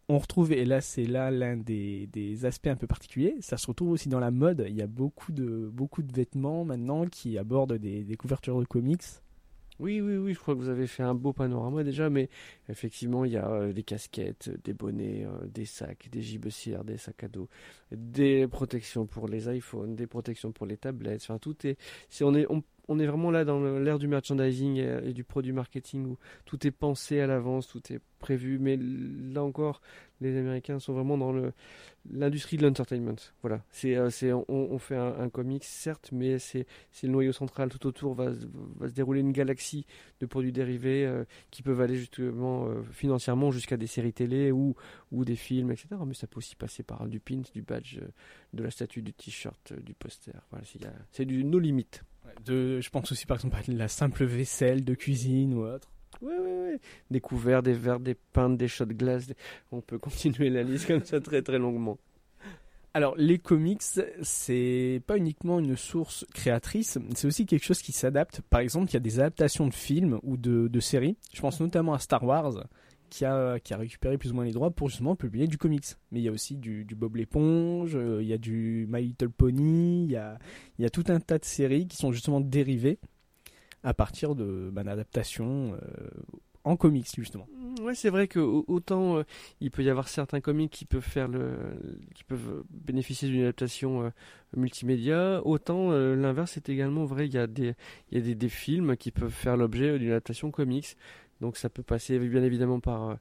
on 0.08 0.18
retrouve, 0.18 0.52
et 0.52 0.64
là 0.64 0.80
c'est 0.80 1.04
là 1.04 1.30
l'un 1.30 1.56
des, 1.56 2.08
des 2.12 2.44
aspects 2.46 2.68
un 2.68 2.76
peu 2.76 2.86
particuliers, 2.86 3.36
ça 3.40 3.56
se 3.56 3.66
retrouve 3.66 3.90
aussi 3.90 4.08
dans 4.08 4.20
la 4.20 4.30
mode, 4.30 4.64
il 4.68 4.74
y 4.74 4.82
a 4.82 4.86
beaucoup 4.86 5.32
de, 5.32 5.70
beaucoup 5.72 6.02
de 6.02 6.12
vêtements 6.14 6.64
maintenant 6.64 7.06
qui 7.06 7.38
abordent 7.38 7.74
des, 7.74 8.04
des 8.04 8.16
couvertures 8.16 8.58
de 8.58 8.64
comics. 8.64 9.02
Oui, 9.78 10.00
oui, 10.00 10.16
oui, 10.16 10.34
je 10.34 10.38
crois 10.38 10.54
que 10.54 10.60
vous 10.60 10.68
avez 10.68 10.86
fait 10.86 11.02
un 11.02 11.14
beau 11.14 11.32
panorama 11.32 11.82
déjà, 11.82 12.08
mais 12.10 12.28
effectivement, 12.68 13.24
il 13.24 13.32
y 13.32 13.36
a 13.36 13.48
euh, 13.50 13.72
des 13.72 13.82
casquettes, 13.82 14.50
des 14.64 14.74
bonnets, 14.74 15.24
euh, 15.24 15.46
des 15.48 15.64
sacs, 15.64 16.08
des 16.10 16.22
gibecières, 16.22 16.84
des 16.84 16.98
sacs 16.98 17.24
à 17.24 17.28
dos, 17.28 17.48
des 17.90 18.46
protections 18.46 19.06
pour 19.06 19.28
les 19.28 19.48
iPhones, 19.56 19.96
des 19.96 20.06
protections 20.06 20.52
pour 20.52 20.66
les 20.66 20.76
tablettes, 20.76 21.22
enfin 21.22 21.38
tout 21.38 21.66
est... 21.66 21.76
c'est- 22.10 22.22
on, 22.24 22.34
est 22.34 22.46
on 22.88 22.98
est 22.98 23.06
vraiment 23.06 23.30
là 23.30 23.44
dans 23.44 23.78
l'ère 23.78 23.98
du 23.98 24.08
merchandising 24.08 24.76
et, 24.76 25.12
du 25.12 25.24
produit 25.24 25.52
marketing 25.52 26.06
où 26.06 26.18
tout 26.44 26.66
est 26.66 26.70
pensé 26.70 27.20
à 27.20 27.26
l'avance, 27.26 27.68
tout 27.68 27.80
est 27.92 28.00
prévu, 28.18 28.58
mais 28.58 28.76
là 28.76 29.42
encore, 29.42 29.80
les 30.20 30.36
Américains 30.36 30.78
sont 30.78 30.92
vraiment 30.92 31.18
dans 31.18 31.34
l'industrie 32.10 32.56
de 32.56 32.62
l'entertainment. 32.66 33.16
Voilà, 33.42 33.62
c'est, 33.70 33.96
euh, 33.96 34.10
on, 34.48 34.78
fait 34.78 34.96
un, 34.96 35.18
un 35.18 35.28
comics, 35.28 35.64
certes, 35.64 36.10
mais 36.12 36.38
c'est 36.38 36.66
le 37.02 37.08
noyau 37.08 37.32
central. 37.32 37.68
Tout 37.68 37.86
autour 37.86 38.14
va, 38.14 38.32
se- 38.32 38.92
dérouler 38.92 39.20
une 39.20 39.32
galaxie 39.32 39.86
de 40.20 40.26
produits 40.26 40.52
dérivés 40.52 41.04
euh, 41.04 41.24
qui 41.50 41.62
peuvent 41.62 41.80
aller 41.80 41.96
justement 41.96 42.66
euh, 42.66 42.82
financièrement 42.92 43.50
jusqu'à 43.50 43.76
des 43.76 43.86
séries 43.86 44.12
télé 44.12 44.52
ou, 44.52 44.74
des 45.12 45.36
films, 45.36 45.70
etc. 45.70 45.88
Mais 46.06 46.14
ça 46.14 46.26
peut 46.26 46.38
aussi 46.38 46.56
passer 46.56 46.82
par 46.82 47.06
du 47.06 47.20
pin, 47.20 47.42
du 47.52 47.62
badge, 47.62 48.00
de 48.52 48.62
la 48.62 48.70
statue, 48.70 49.02
du 49.02 49.12
t-shirt, 49.12 49.72
euh, 49.72 49.76
du 49.80 49.94
poster. 49.94 50.32
Voilà, 50.50 50.64
c'est, 51.12 51.24
du 51.24 51.44
no 51.44 51.58
limite. 51.58 52.04
De, 52.44 52.80
je 52.80 52.90
pense 52.90 53.10
aussi 53.12 53.26
par 53.26 53.36
exemple 53.36 53.56
à 53.56 53.72
la 53.72 53.88
simple 53.88 54.24
vaisselle 54.24 54.84
de 54.84 54.94
cuisine 54.94 55.54
ou 55.54 55.64
autre. 55.64 55.90
Ouais, 56.20 56.38
ouais, 56.38 56.38
ouais. 56.72 56.80
Des 57.10 57.20
couverts, 57.20 57.62
des 57.62 57.72
verres, 57.72 58.00
des 58.00 58.14
pintes, 58.14 58.56
des 58.56 58.68
shots 58.68 58.84
de 58.86 58.92
glace. 58.92 59.26
des- 59.26 59.36
On 59.72 59.80
peut 59.80 59.98
continuer 59.98 60.50
la 60.50 60.62
liste 60.62 60.86
comme 60.86 61.04
ça 61.04 61.20
très 61.20 61.42
très 61.42 61.58
longuement. 61.58 61.98
Alors, 62.94 63.14
les 63.16 63.38
comics, 63.38 63.80
c'est 64.20 65.00
pas 65.06 65.16
uniquement 65.16 65.58
une 65.58 65.76
source 65.76 66.26
créatrice, 66.34 66.98
c'est 67.14 67.26
aussi 67.26 67.46
quelque 67.46 67.64
chose 67.64 67.80
qui 67.80 67.92
s'adapte. 67.92 68.42
Par 68.50 68.60
exemple, 68.60 68.90
il 68.90 68.94
y 68.94 68.96
a 68.98 69.00
des 69.00 69.18
adaptations 69.18 69.66
de 69.66 69.72
films 69.72 70.20
ou 70.22 70.36
de, 70.36 70.68
de 70.68 70.80
séries. 70.80 71.16
Je 71.32 71.40
pense 71.40 71.58
notamment 71.60 71.94
à 71.94 71.98
Star 71.98 72.22
Wars, 72.22 72.66
qui 73.12 73.26
a, 73.26 73.60
qui 73.60 73.74
a 73.74 73.76
récupéré 73.76 74.16
plus 74.16 74.32
ou 74.32 74.34
moins 74.34 74.44
les 74.46 74.52
droits 74.52 74.70
pour 74.70 74.88
justement 74.88 75.14
publier 75.16 75.46
du 75.46 75.58
comics. 75.58 75.84
Mais 76.10 76.20
il 76.20 76.22
y 76.22 76.28
a 76.28 76.32
aussi 76.32 76.56
du, 76.56 76.86
Bob 76.96 77.16
l'éponge, 77.16 77.92
euh, 77.94 78.22
il 78.22 78.26
y 78.28 78.32
a 78.32 78.38
du 78.38 78.86
My 78.90 79.02
Little 79.02 79.28
Pony, 79.28 80.04
il 80.04 80.10
y 80.10 80.16
a, 80.16 80.38
il 80.78 80.82
y 80.82 80.86
a 80.86 80.90
tout 80.90 81.04
un 81.08 81.20
tas 81.20 81.38
de 81.38 81.44
séries 81.44 81.86
qui 81.86 81.96
sont 81.98 82.10
justement 82.10 82.40
dérivées 82.40 82.98
à 83.82 83.92
partir 83.92 84.34
de 84.34 84.70
ben, 84.72 84.84
d'adaptations 84.84 85.74
euh, 85.74 86.08
en 86.64 86.76
comics, 86.76 87.08
justement. 87.14 87.46
Mm, 87.54 87.82
Ouais, 87.84 87.94
c'est 87.94 88.10
vrai 88.10 88.28
que 88.28 88.38
au- 88.38 88.64
autant 88.68 89.16
euh, 89.18 89.22
il 89.60 89.70
peut 89.70 89.82
y 89.82 89.90
avoir 89.90 90.08
certains 90.08 90.40
comics 90.40 90.70
qui 90.70 90.84
peuvent 90.84 91.02
faire 91.02 91.28
le, 91.28 91.52
qui 92.14 92.22
peuvent 92.24 92.62
bénéficier 92.70 93.28
d'une 93.28 93.42
adaptation 93.42 94.12
multimédia, 94.56 95.42
autant 95.44 95.90
l'inverse 95.90 96.56
est 96.56 96.68
également 96.68 97.04
vrai. 97.04 97.26
Il 97.26 97.34
y 97.34 97.38
a 97.38 97.46
des, 97.46 97.74
il 98.10 98.18
y 98.18 98.20
a 98.20 98.24
des, 98.24 98.34
des 98.34 98.48
films 98.48 98.96
qui 98.96 99.10
peuvent 99.10 99.32
faire 99.32 99.56
l'objet 99.56 99.98
d'une 99.98 100.10
adaptation 100.10 100.50
comics. 100.50 100.96
Donc 101.42 101.58
ça 101.58 101.68
peut 101.68 101.82
passer 101.82 102.18
bien 102.18 102.42
évidemment 102.42 102.80
par 102.80 103.10
euh, 103.10 103.14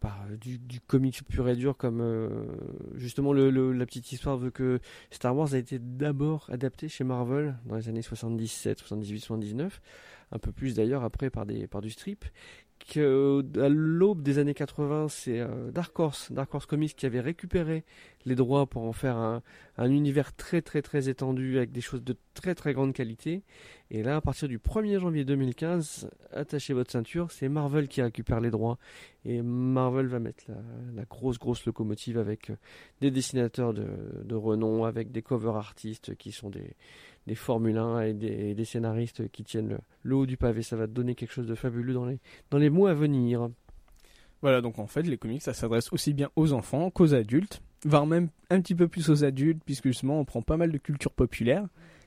par 0.00 0.24
euh, 0.30 0.36
du, 0.36 0.80
comics 0.80 1.22
pur 1.28 1.48
et 1.48 1.54
dur 1.56 1.76
comme 1.76 2.00
euh, 2.00 2.28
justement 2.96 3.32
le- 3.32 3.72
la 3.72 3.86
petite 3.86 4.10
histoire 4.12 4.36
veut 4.36 4.50
que 4.50 4.80
Star 5.10 5.36
Wars 5.36 5.52
a 5.54 5.58
été 5.58 5.78
d'abord 5.78 6.46
adapté 6.50 6.88
chez 6.88 7.04
Marvel 7.04 7.54
dans 7.66 7.76
les 7.76 7.88
années 7.88 8.02
77, 8.02 8.78
78, 8.80 9.20
79, 9.20 9.80
un 10.32 10.38
peu 10.38 10.52
plus 10.52 10.74
d'ailleurs 10.74 11.04
après 11.04 11.30
par 11.30 11.46
des 11.46 11.66
par 11.66 11.80
du 11.82 11.90
strip 11.90 12.24
que 12.86 13.44
à 13.60 13.68
l'aube 13.68 14.22
des 14.22 14.38
années 14.38 14.54
80, 14.54 15.08
c'est 15.08 15.40
euh, 15.40 15.70
Dark 15.70 15.98
Horse, 15.98 16.30
Dark 16.30 16.54
Horse 16.54 16.66
Comics 16.66 16.94
qui 16.94 17.06
avait 17.06 17.20
récupéré 17.20 17.84
les 18.24 18.34
droits 18.34 18.66
pour 18.66 18.82
en 18.82 18.92
faire 18.92 19.16
un, 19.16 19.42
un 19.76 19.90
univers 19.90 20.34
très 20.34 20.62
très 20.62 20.82
très 20.82 21.08
étendu 21.08 21.56
avec 21.56 21.72
des 21.72 21.80
choses 21.80 22.02
de 22.02 22.16
très 22.34 22.54
très 22.54 22.74
grande 22.74 22.92
qualité. 22.92 23.42
Et 23.90 24.02
là, 24.02 24.16
à 24.16 24.20
partir 24.20 24.48
du 24.48 24.58
1er 24.58 24.98
janvier 25.00 25.24
2015, 25.24 26.10
attachez 26.32 26.74
votre 26.74 26.90
ceinture, 26.90 27.30
c'est 27.30 27.48
Marvel 27.48 27.88
qui 27.88 28.02
récupère 28.02 28.40
les 28.40 28.50
droits. 28.50 28.78
Et 29.24 29.42
Marvel 29.42 30.06
va 30.06 30.18
mettre 30.18 30.44
la, 30.48 30.56
la 30.94 31.04
grosse 31.04 31.38
grosse 31.38 31.66
locomotive 31.66 32.18
avec 32.18 32.50
euh, 32.50 32.56
des 33.00 33.10
dessinateurs 33.10 33.74
de, 33.74 33.86
de 34.24 34.34
renom, 34.34 34.84
avec 34.84 35.10
des 35.10 35.22
cover 35.22 35.52
artistes 35.56 36.16
qui 36.16 36.32
sont 36.32 36.50
des, 36.50 36.74
des 37.26 37.34
Formule 37.34 37.78
1 37.78 38.00
et 38.02 38.14
des, 38.54 38.64
scénaristes 38.64 39.28
qui 39.30 39.44
tiennent 39.44 39.68
le, 39.68 39.78
le 40.02 40.16
haut 40.16 40.26
du 40.26 40.36
pavé. 40.36 40.62
Ça 40.62 40.76
va 40.76 40.86
donner 40.86 41.14
quelque 41.14 41.32
chose 41.32 41.46
de 41.46 41.54
fabuleux 41.54 41.94
dans 41.94 42.06
les, 42.06 42.18
dans 42.50 42.58
les 42.58 42.70
mois 42.70 42.90
à 42.90 42.94
venir. 42.94 43.48
Voilà, 44.42 44.60
donc 44.60 44.78
en 44.78 44.86
fait, 44.86 45.02
les 45.02 45.18
comics, 45.18 45.42
ça 45.42 45.54
s'adresse 45.54 45.92
aussi 45.92 46.12
bien 46.12 46.30
aux 46.36 46.52
enfants 46.52 46.90
qu'aux 46.90 47.14
adultes, 47.14 47.62
voire 47.84 48.06
même 48.06 48.28
un 48.50 48.60
petit 48.60 48.74
peu 48.74 48.86
plus 48.86 49.10
aux 49.10 49.24
adultes, 49.24 49.62
puisque 49.64 49.88
justement, 49.88 50.20
on 50.20 50.24
prend 50.24 50.42
pas 50.42 50.56
mal 50.56 50.70
de 50.70 50.78
culture 50.78 51.12
populaire. 51.12 51.66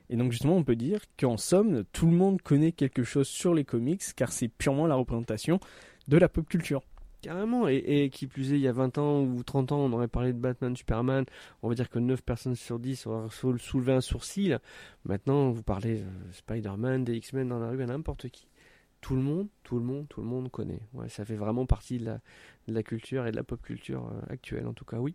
Et 0.10 0.16
donc 0.16 0.32
justement, 0.32 0.56
on 0.56 0.64
peut 0.64 0.76
dire 0.76 1.02
qu'en 1.20 1.38
somme, 1.38 1.84
tout 1.92 2.06
le 2.06 2.14
monde 2.14 2.42
connaît 2.42 2.72
quelque 2.72 3.04
chose 3.04 3.28
sur 3.28 3.54
les 3.54 3.64
comics, 3.64 4.02
car 4.16 4.32
c'est 4.32 4.48
purement 4.48 4.88
la 4.88 4.96
représentation 4.96 5.60
de 6.08 6.18
la 6.18 6.30
pop 6.30 6.48
culture. 6.48 6.82
Carrément, 7.22 7.68
et, 7.68 8.10
qui 8.14 8.28
plus 8.28 8.54
est, 8.54 8.56
il 8.56 8.62
y 8.62 8.68
a 8.70 8.72
20 8.72 8.98
ans 8.98 9.22
ou 9.22 9.44
30 9.44 9.74
ans, 9.74 9.80
on 9.80 9.92
aurait 9.92 10.08
parlé 10.08 10.32
de 10.32 10.38
Batman, 10.38 10.74
Superman, 10.78 11.26
on 11.62 11.68
va 11.68 11.76
dire 11.76 11.90
que 11.90 12.00
9 12.00 12.22
personnes 12.24 12.56
sur 12.56 12.80
10 12.80 13.08
auraient 13.08 13.30
sou- 13.30 13.58
soulevé 13.58 13.92
un 13.92 14.00
sourcil. 14.00 14.58
Maintenant, 15.04 15.50
vous 15.52 15.62
parlez 15.62 16.00
euh, 16.00 16.06
Spider-Man, 16.32 17.04
des 17.04 17.16
X-Men 17.18 17.50
dans 17.50 17.60
la 17.60 17.70
rue 17.72 17.84
à 17.84 17.88
n'importe 17.88 18.30
qui. 18.30 18.48
Tout 19.02 19.16
le 19.16 19.22
monde, 19.22 19.50
tout 19.64 19.76
le 19.78 19.84
monde, 19.84 20.08
tout 20.08 20.22
le 20.22 20.28
monde 20.28 20.50
connaît. 20.50 20.80
Ouais, 20.94 21.10
ça 21.10 21.26
fait 21.26 21.36
vraiment 21.36 21.66
partie 21.66 21.98
de 21.98 22.06
la, 22.06 22.20
de 22.70 22.74
la 22.74 22.84
culture 22.84 23.28
et 23.28 23.32
de 23.32 23.36
la 23.36 23.44
pop 23.44 23.62
culture 23.62 24.06
euh, 24.14 24.34
actuelle, 24.34 24.66
en 24.66 24.74
tout 24.74 24.86
cas, 24.86 24.98
oui. 25.00 25.14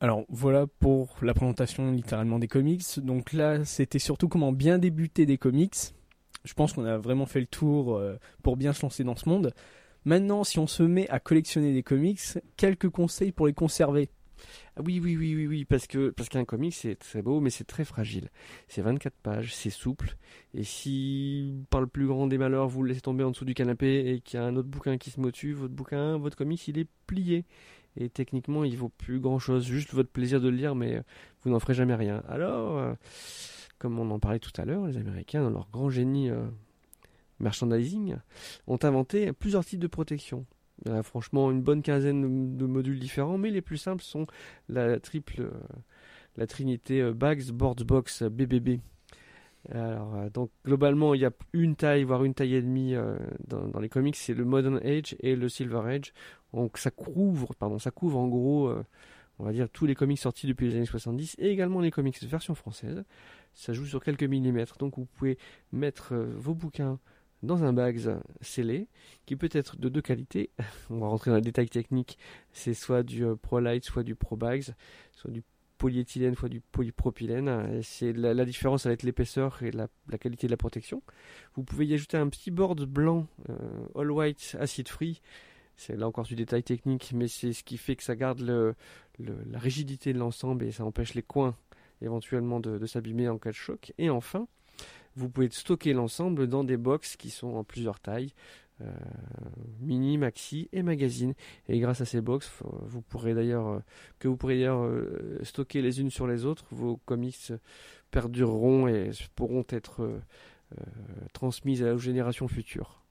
Alors 0.00 0.24
voilà 0.28 0.66
pour 0.66 1.16
la 1.22 1.34
présentation 1.34 1.90
littéralement 1.92 2.38
des 2.38 2.48
comics. 2.48 2.84
Donc 3.00 3.34
là, 3.34 3.64
c'était 3.66 3.98
surtout 3.98 4.28
comment 4.28 4.52
bien 4.52 4.78
débuter 4.78 5.26
des 5.26 5.36
comics. 5.38 5.74
Je 6.44 6.54
pense 6.54 6.72
qu'on 6.72 6.84
a 6.84 6.96
vraiment 6.96 7.26
fait 7.26 7.40
le 7.40 7.46
tour 7.46 7.96
euh, 7.96 8.16
pour 8.42 8.56
bien 8.56 8.72
se 8.72 8.80
lancer 8.82 9.04
dans 9.04 9.16
ce 9.16 9.28
monde. 9.28 9.52
Maintenant, 10.08 10.42
si 10.42 10.58
on 10.58 10.66
se 10.66 10.82
met 10.82 11.06
à 11.10 11.20
collectionner 11.20 11.74
des 11.74 11.82
comics, 11.82 12.18
quelques 12.56 12.88
conseils 12.88 13.30
pour 13.30 13.46
les 13.46 13.52
conserver. 13.52 14.08
Ah 14.74 14.80
oui, 14.82 15.00
oui, 15.04 15.18
oui, 15.18 15.36
oui, 15.36 15.46
oui, 15.46 15.64
parce 15.66 15.86
que 15.86 16.08
parce 16.08 16.30
qu'un 16.30 16.46
comic 16.46 16.72
c'est 16.72 16.96
très 16.96 17.20
beau, 17.20 17.40
mais 17.40 17.50
c'est 17.50 17.66
très 17.66 17.84
fragile. 17.84 18.30
C'est 18.68 18.80
24 18.80 19.12
pages, 19.22 19.54
c'est 19.54 19.68
souple, 19.68 20.16
et 20.54 20.64
si 20.64 21.62
par 21.68 21.82
le 21.82 21.86
plus 21.86 22.06
grand 22.06 22.26
des 22.26 22.38
malheurs 22.38 22.68
vous 22.68 22.82
le 22.84 22.88
laissez 22.88 23.02
tomber 23.02 23.22
en 23.22 23.32
dessous 23.32 23.44
du 23.44 23.52
canapé 23.52 24.14
et 24.14 24.20
qu'il 24.20 24.40
y 24.40 24.42
a 24.42 24.46
un 24.46 24.56
autre 24.56 24.70
bouquin 24.70 24.96
qui 24.96 25.10
se 25.10 25.20
dessus, 25.20 25.52
votre 25.52 25.74
bouquin, 25.74 26.16
votre 26.16 26.38
comics, 26.38 26.66
il 26.68 26.78
est 26.78 26.88
plié. 27.06 27.44
Et 27.98 28.08
techniquement, 28.08 28.64
il 28.64 28.78
vaut 28.78 28.88
plus 28.88 29.20
grand 29.20 29.38
chose, 29.38 29.66
juste 29.66 29.92
votre 29.92 30.10
plaisir 30.10 30.40
de 30.40 30.48
le 30.48 30.56
lire, 30.56 30.74
mais 30.74 31.02
vous 31.42 31.50
n'en 31.50 31.60
ferez 31.60 31.74
jamais 31.74 31.96
rien. 31.96 32.22
Alors, 32.28 32.78
euh, 32.78 32.94
comme 33.78 33.98
on 33.98 34.10
en 34.10 34.18
parlait 34.18 34.38
tout 34.38 34.58
à 34.58 34.64
l'heure, 34.64 34.86
les 34.86 34.96
Américains, 34.96 35.42
dans 35.42 35.50
leur 35.50 35.68
grand 35.70 35.90
génie 35.90 36.30
euh, 36.30 36.46
merchandising, 37.40 38.16
ont 38.66 38.78
inventé 38.82 39.32
plusieurs 39.32 39.64
types 39.64 39.80
de 39.80 39.86
protection. 39.86 40.46
Il 40.84 40.90
y 40.90 40.94
en 40.94 40.98
a 40.98 41.02
franchement 41.02 41.50
une 41.50 41.62
bonne 41.62 41.82
quinzaine 41.82 42.56
de, 42.56 42.66
modules 42.66 43.00
différents, 43.00 43.38
mais 43.38 43.50
les 43.50 43.62
plus 43.62 43.78
simples 43.78 44.02
sont 44.02 44.26
la 44.68 45.00
triple, 45.00 45.42
euh, 45.42 45.50
la 46.36 46.46
trinité 46.46 47.00
euh, 47.00 47.12
Bags, 47.12 47.50
Boards 47.50 47.84
Box, 47.84 48.22
euh, 48.22 48.28
BBB. 48.28 48.80
Alors, 49.70 50.14
euh, 50.14 50.30
donc 50.30 50.50
globalement, 50.64 51.14
il 51.14 51.20
y 51.20 51.26
a 51.26 51.32
une 51.52 51.76
taille, 51.76 52.04
voire 52.04 52.24
une 52.24 52.34
taille 52.34 52.54
et 52.54 52.62
demie 52.62 52.94
euh, 52.94 53.16
dans, 53.46 53.80
les 53.80 53.88
comics, 53.88 54.16
c'est 54.16 54.34
le 54.34 54.44
Modern 54.44 54.78
Age 54.84 55.16
et 55.20 55.36
le 55.36 55.48
Silver 55.48 55.82
Age. 55.84 56.12
Donc 56.52 56.78
ça 56.78 56.90
couvre, 56.90 57.54
pardon, 57.54 57.78
ça 57.78 57.90
couvre 57.90 58.18
en 58.18 58.28
gros, 58.28 58.68
euh, 58.68 58.84
on 59.38 59.44
va 59.44 59.52
dire 59.52 59.68
tous 59.68 59.84
les 59.84 59.94
comics 59.94 60.18
sortis 60.18 60.46
depuis 60.46 60.68
les 60.68 60.76
années 60.76 60.86
70 60.86 61.36
et 61.38 61.50
également 61.50 61.80
les 61.80 61.90
comics 61.90 62.20
de 62.20 62.26
version 62.26 62.54
française. 62.54 63.04
Ça 63.52 63.72
joue 63.72 63.84
sur 63.84 64.02
quelques 64.02 64.22
millimètres, 64.22 64.78
donc 64.78 64.96
vous 64.96 65.04
pouvez 65.06 65.36
mettre 65.72 66.14
euh, 66.14 66.32
vos 66.36 66.54
bouquins 66.54 66.98
dans 67.42 67.64
un 67.64 67.72
bags 67.72 68.20
scellé 68.40 68.88
qui 69.26 69.36
peut 69.36 69.48
être 69.52 69.76
de 69.76 69.88
deux 69.88 70.02
qualités. 70.02 70.50
On 70.90 70.98
va 70.98 71.08
rentrer 71.08 71.30
dans 71.30 71.36
les 71.36 71.42
détails 71.42 71.68
techniques. 71.68 72.18
C'est 72.52 72.74
soit 72.74 73.02
du 73.02 73.24
euh, 73.24 73.36
ProLite, 73.36 73.84
soit 73.84 74.02
du 74.02 74.14
ProBags, 74.14 74.74
soit 75.12 75.30
du 75.30 75.42
polyéthylène, 75.78 76.34
soit 76.34 76.48
du 76.48 76.60
polypropylène. 76.60 77.80
C'est 77.82 78.12
la, 78.12 78.44
différence 78.44 78.86
avec 78.86 79.02
l'épaisseur 79.02 79.62
et 79.62 79.70
la, 79.70 79.88
qualité 80.18 80.48
de 80.48 80.50
la 80.50 80.56
protection. 80.56 81.02
Vous 81.54 81.62
pouvez 81.62 81.86
y 81.86 81.94
ajouter 81.94 82.16
un 82.16 82.28
petit 82.28 82.50
board 82.50 82.84
blanc, 82.84 83.26
euh, 83.48 83.56
all 83.94 84.10
white, 84.10 84.56
acide 84.58 84.88
free. 84.88 85.20
C'est 85.76 85.96
là 85.96 86.08
encore 86.08 86.24
du 86.24 86.34
détail 86.34 86.64
technique, 86.64 87.12
mais 87.14 87.28
c'est 87.28 87.52
ce 87.52 87.62
qui 87.62 87.76
fait 87.76 87.94
que 87.94 88.02
ça 88.02 88.16
garde 88.16 88.40
la 88.40 89.58
rigidité 89.60 90.12
de 90.12 90.18
l'ensemble 90.18 90.64
et 90.64 90.72
ça 90.72 90.84
empêche 90.84 91.14
les 91.14 91.22
coins 91.22 91.54
éventuellement 92.02 92.58
de, 92.58 92.78
de 92.78 92.86
s'abîmer 92.86 93.28
en 93.28 93.38
cas 93.38 93.50
de 93.50 93.54
choc. 93.54 93.92
Et 93.96 94.10
enfin, 94.10 94.48
vous 95.18 95.28
pouvez 95.28 95.48
stocker 95.50 95.92
l'ensemble 95.92 96.46
dans 96.46 96.64
des 96.64 96.76
box 96.76 97.16
qui 97.16 97.30
sont 97.30 97.48
en 97.48 97.64
plusieurs 97.64 97.98
tailles, 97.98 98.32
euh, 98.80 98.86
mini, 99.80 100.16
maxi 100.16 100.68
et 100.72 100.82
magazine. 100.82 101.34
Et 101.68 101.80
grâce 101.80 102.00
à 102.00 102.04
ces 102.04 102.20
box, 102.20 102.50
vous 102.62 103.02
pourrez 103.02 103.34
d'ailleurs 103.34 103.66
euh, 103.66 103.78
que 104.20 104.28
vous 104.28 104.36
pourrez 104.36 104.54
d'ailleurs 104.54 104.84
euh, 104.84 105.38
stocker 105.42 105.82
les 105.82 106.00
unes 106.00 106.10
sur 106.10 106.28
les 106.28 106.44
autres, 106.44 106.66
vos 106.70 106.98
comics 106.98 107.52
perdureront 108.12 108.86
et 108.86 109.10
pourront 109.34 109.64
être 109.70 110.02
euh, 110.02 110.20
transmises 111.32 111.82
aux 111.82 111.98
générations 111.98 112.46
futures. 112.46 113.02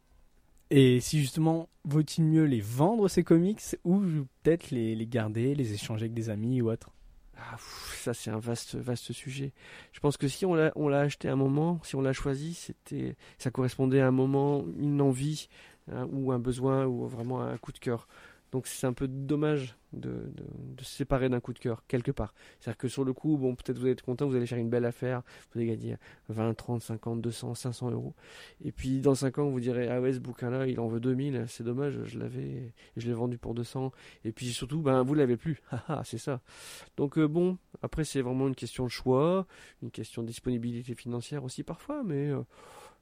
Et 0.69 0.99
si 1.01 1.19
justement, 1.19 1.69
vaut-il 1.83 2.23
mieux 2.23 2.43
les 2.43 2.61
vendre 2.61 3.07
ces 3.09 3.23
comics 3.23 3.61
ou 3.83 3.99
peut-être 4.43 4.71
les, 4.71 4.95
les 4.95 5.07
garder, 5.07 5.55
les 5.55 5.73
échanger 5.73 6.03
avec 6.03 6.13
des 6.13 6.29
amis 6.29 6.61
ou 6.61 6.71
autre 6.71 6.91
Ah, 7.39 7.57
ça 7.95 8.13
c'est 8.13 8.31
un 8.31 8.39
vaste 8.39 8.75
vaste 8.75 9.13
sujet. 9.13 9.53
Je 9.93 9.99
pense 9.99 10.17
que 10.17 10.27
si 10.27 10.45
on 10.45 10.55
l'a 10.55 10.71
on 10.75 10.87
l'a 10.87 11.01
acheté 11.01 11.29
à 11.29 11.33
un 11.33 11.35
moment, 11.35 11.79
si 11.83 11.95
on 11.95 12.01
l'a 12.01 12.13
choisi, 12.13 12.53
c'était 12.53 13.15
ça 13.37 13.51
correspondait 13.51 14.01
à 14.01 14.07
un 14.07 14.11
moment, 14.11 14.65
une 14.79 15.01
envie 15.01 15.47
hein, 15.91 16.07
ou 16.11 16.31
un 16.31 16.39
besoin 16.39 16.85
ou 16.85 17.07
vraiment 17.07 17.41
un 17.41 17.57
coup 17.57 17.71
de 17.71 17.79
cœur. 17.79 18.07
Donc 18.51 18.67
c'est 18.67 18.87
un 18.87 18.93
peu 18.93 19.07
dommage 19.07 19.77
de, 19.93 20.09
de, 20.09 20.43
de 20.75 20.83
se 20.83 20.97
séparer 20.97 21.29
d'un 21.29 21.39
coup 21.39 21.53
de 21.53 21.59
cœur 21.59 21.83
quelque 21.87 22.11
part. 22.11 22.33
C'est-à-dire 22.59 22.77
que 22.77 22.87
sur 22.87 23.03
le 23.03 23.13
coup, 23.13 23.37
bon 23.37 23.55
peut-être 23.55 23.79
vous 23.79 23.87
être 23.87 24.01
content, 24.01 24.27
vous 24.27 24.35
allez 24.35 24.45
faire 24.45 24.57
une 24.57 24.69
belle 24.69 24.85
affaire, 24.85 25.21
vous 25.51 25.59
allez 25.59 25.67
gagner 25.67 25.97
20, 26.29 26.53
30, 26.53 26.81
50, 26.81 27.21
200, 27.21 27.55
500 27.55 27.91
euros. 27.91 28.13
Et 28.63 28.71
puis 28.71 29.01
dans 29.01 29.15
5 29.15 29.37
ans, 29.39 29.49
vous 29.49 29.59
direz 29.59 29.89
ah 29.89 30.01
ouais 30.01 30.13
ce 30.13 30.19
bouquin-là, 30.19 30.67
il 30.67 30.79
en 30.79 30.87
veut 30.87 30.99
2000, 30.99 31.45
c'est 31.47 31.63
dommage, 31.63 32.03
je 32.05 32.19
l'avais, 32.19 32.73
je 32.95 33.07
l'ai 33.07 33.13
vendu 33.13 33.37
pour 33.37 33.53
200. 33.53 33.91
Et 34.23 34.31
puis 34.31 34.47
surtout, 34.47 34.81
ben 34.81 35.03
vous 35.03 35.13
l'avez 35.13 35.37
plus. 35.37 35.61
Haha, 35.71 36.01
c'est 36.05 36.17
ça. 36.17 36.41
Donc 36.95 37.17
euh, 37.17 37.27
bon, 37.27 37.57
après 37.81 38.03
c'est 38.03 38.21
vraiment 38.21 38.47
une 38.47 38.55
question 38.55 38.85
de 38.85 38.91
choix, 38.91 39.45
une 39.81 39.91
question 39.91 40.21
de 40.21 40.27
disponibilité 40.27 40.95
financière 40.95 41.43
aussi 41.43 41.63
parfois, 41.63 42.03
mais 42.03 42.29
euh, 42.29 42.41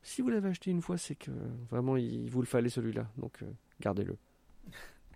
si 0.02 0.22
vous 0.22 0.30
l'avez 0.30 0.50
acheté 0.50 0.72
une 0.72 0.82
fois, 0.82 0.98
c'est 0.98 1.16
que 1.16 1.32
vraiment 1.70 1.98
il 1.98 2.30
vous 2.30 2.42
le 2.42 2.48
fallait 2.48 2.70
celui-là, 2.70 3.08
donc 3.18 3.42
euh, 3.42 3.48
gardez-le. 3.82 4.18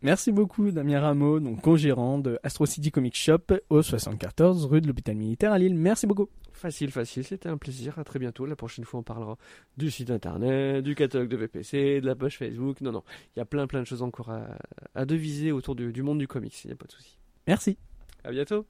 Merci 0.02 0.32
beaucoup 0.32 0.72
Damien 0.72 1.02
Rameau, 1.02 1.42
donc 1.42 1.62
co-gérant 1.62 2.20
de 2.20 2.40
Astro 2.42 2.66
City 2.66 2.90
Comic 2.90 3.18
Shop 3.18 3.42
au 3.70 3.82
74 3.82 4.66
rue 4.66 4.80
de 4.80 4.88
l'hôpital 4.88 5.16
militaire 5.16 5.52
à 5.52 5.60
Lille. 5.60 5.76
Merci 5.76 6.08
beaucoup. 6.08 6.30
Facile, 6.54 6.90
facile, 6.90 7.26
c'était 7.26 7.50
un 7.50 7.58
plaisir, 7.58 8.00
à 8.00 8.06
très 8.06 8.18
bientôt. 8.18 8.46
La 8.46 8.56
prochaine 8.56 8.86
fois 8.86 9.02
on 9.02 9.04
parlera 9.04 9.38
du 9.76 9.92
site 9.92 10.10
internet, 10.10 10.84
du 10.84 10.96
catalogue 10.96 11.28
de 11.28 11.36
VPC, 11.36 12.00
de 12.00 12.06
la 12.06 12.16
page 12.16 12.38
Facebook. 12.38 12.80
Non, 12.80 12.94
non, 12.94 13.04
il 13.36 13.40
y 13.40 13.42
a 13.42 13.46
plein 13.46 13.68
plein 13.68 13.82
de 13.82 13.86
choses 13.86 14.02
encore 14.02 14.30
à, 14.30 14.58
à 14.96 15.06
deviser 15.06 15.52
autour 15.52 15.76
du, 15.76 15.92
du 15.92 16.02
monde 16.02 16.20
du 16.20 16.28
comics, 16.28 16.64
il 16.64 16.68
n'y 16.68 16.74
a 16.74 16.78
pas 16.78 16.88
de 16.88 16.94
souci. 16.94 17.18
Merci. 17.46 17.78
À 18.24 18.32
bientôt. 18.32 18.66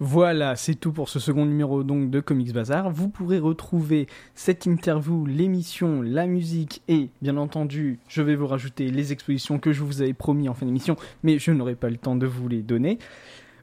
Voilà, 0.00 0.54
c'est 0.54 0.76
tout 0.76 0.92
pour 0.92 1.08
ce 1.08 1.18
second 1.18 1.44
numéro 1.44 1.82
donc 1.82 2.08
de 2.10 2.20
Comics 2.20 2.52
Bazar. 2.52 2.88
Vous 2.88 3.08
pourrez 3.08 3.40
retrouver 3.40 4.06
cette 4.36 4.64
interview, 4.64 5.26
l'émission, 5.26 6.02
la 6.02 6.28
musique 6.28 6.82
et 6.86 7.08
bien 7.20 7.36
entendu, 7.36 7.98
je 8.06 8.22
vais 8.22 8.36
vous 8.36 8.46
rajouter 8.46 8.90
les 8.92 9.10
expositions 9.10 9.58
que 9.58 9.72
je 9.72 9.82
vous 9.82 10.00
avais 10.00 10.12
promis 10.12 10.48
en 10.48 10.54
fin 10.54 10.66
d'émission, 10.66 10.94
mais 11.24 11.40
je 11.40 11.50
n'aurai 11.50 11.74
pas 11.74 11.90
le 11.90 11.96
temps 11.96 12.14
de 12.14 12.26
vous 12.26 12.46
les 12.46 12.62
donner. 12.62 13.00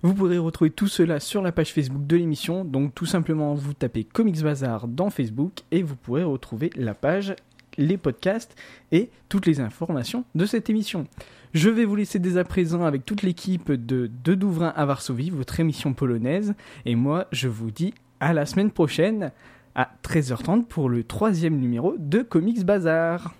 Vous 0.01 0.13
pourrez 0.13 0.37
retrouver 0.37 0.71
tout 0.71 0.89
cela 0.89 1.21
sur 1.21 1.41
la 1.41 1.53
page 1.53 1.71
Facebook 1.71 2.05
de 2.05 2.17
l'émission, 2.17 2.65
donc 2.65 2.93
tout 2.93 3.05
simplement 3.05 3.53
vous 3.53 3.73
tapez 3.73 4.03
Comics 4.03 4.43
Bazar 4.43 4.89
dans 4.89 5.09
Facebook 5.09 5.61
et 5.71 5.83
vous 5.83 5.95
pourrez 5.95 6.23
retrouver 6.23 6.69
la 6.75 6.93
page, 6.93 7.33
les 7.77 7.97
podcasts 7.97 8.55
et 8.91 9.09
toutes 9.29 9.45
les 9.45 9.59
informations 9.59 10.25
de 10.35 10.45
cette 10.45 10.69
émission. 10.69 11.07
Je 11.53 11.69
vais 11.69 11.85
vous 11.85 11.95
laisser 11.95 12.19
dès 12.19 12.37
à 12.37 12.43
présent 12.43 12.83
avec 12.83 13.05
toute 13.05 13.21
l'équipe 13.21 13.71
de 13.71 14.09
De 14.23 14.35
Douvrin 14.35 14.73
à 14.75 14.85
Varsovie, 14.85 15.29
votre 15.29 15.59
émission 15.59 15.93
polonaise. 15.93 16.53
Et 16.85 16.95
moi, 16.95 17.27
je 17.31 17.47
vous 17.47 17.71
dis 17.71 17.93
à 18.19 18.33
la 18.33 18.45
semaine 18.45 18.71
prochaine 18.71 19.31
à 19.75 19.91
13h30 20.03 20.65
pour 20.65 20.89
le 20.89 21.03
troisième 21.03 21.57
numéro 21.57 21.95
de 21.97 22.21
Comics 22.21 22.65
Bazar. 22.65 23.33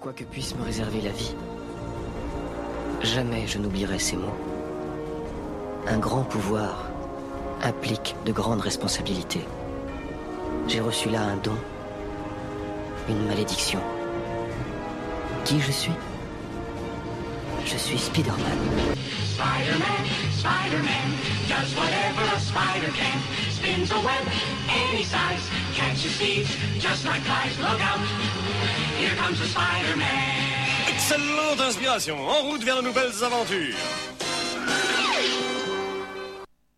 Quoi 0.00 0.12
que 0.12 0.24
puisse 0.24 0.56
me 0.56 0.62
réserver 0.62 1.00
la 1.00 1.10
vie, 1.10 1.34
jamais 3.02 3.46
je 3.46 3.58
n'oublierai 3.58 3.98
ces 3.98 4.16
mots. 4.16 4.36
Un 5.88 5.98
grand 5.98 6.24
pouvoir 6.24 6.90
implique 7.62 8.14
de 8.24 8.32
grandes 8.32 8.60
responsabilités. 8.60 9.44
J'ai 10.68 10.80
reçu 10.80 11.08
là 11.08 11.22
un 11.22 11.36
don, 11.36 11.56
une 13.08 13.26
malédiction. 13.26 13.80
Qui 15.44 15.60
je 15.60 15.72
suis? 15.72 15.92
Je 17.64 17.76
suis 17.76 17.98
Spider-Man. 17.98 18.58
Spider-Man, 19.34 20.04
Spider-Man, 20.32 21.08
does 21.48 21.74
whatever 21.76 22.22
a 22.34 22.40
spider 22.40 22.92
can. 22.92 23.18
Spins 23.50 23.90
a 23.92 24.00
web 24.00 24.24
any 24.68 25.04
size, 25.04 25.48
catches 25.74 26.16
thieves 26.16 26.50
just 26.78 27.04
like 27.04 27.22
flies. 27.22 27.56
Look 27.58 27.80
out, 27.80 28.00
here 28.98 29.14
comes 29.16 29.38
the 29.38 29.46
Spider-Man. 29.46 30.88
Excellente 30.88 31.60
inspiration, 31.60 32.18
en 32.18 32.42
route 32.50 32.64
vers 32.64 32.76
de 32.76 32.82
nouvelles 32.82 33.22
aventures. 33.22 34.17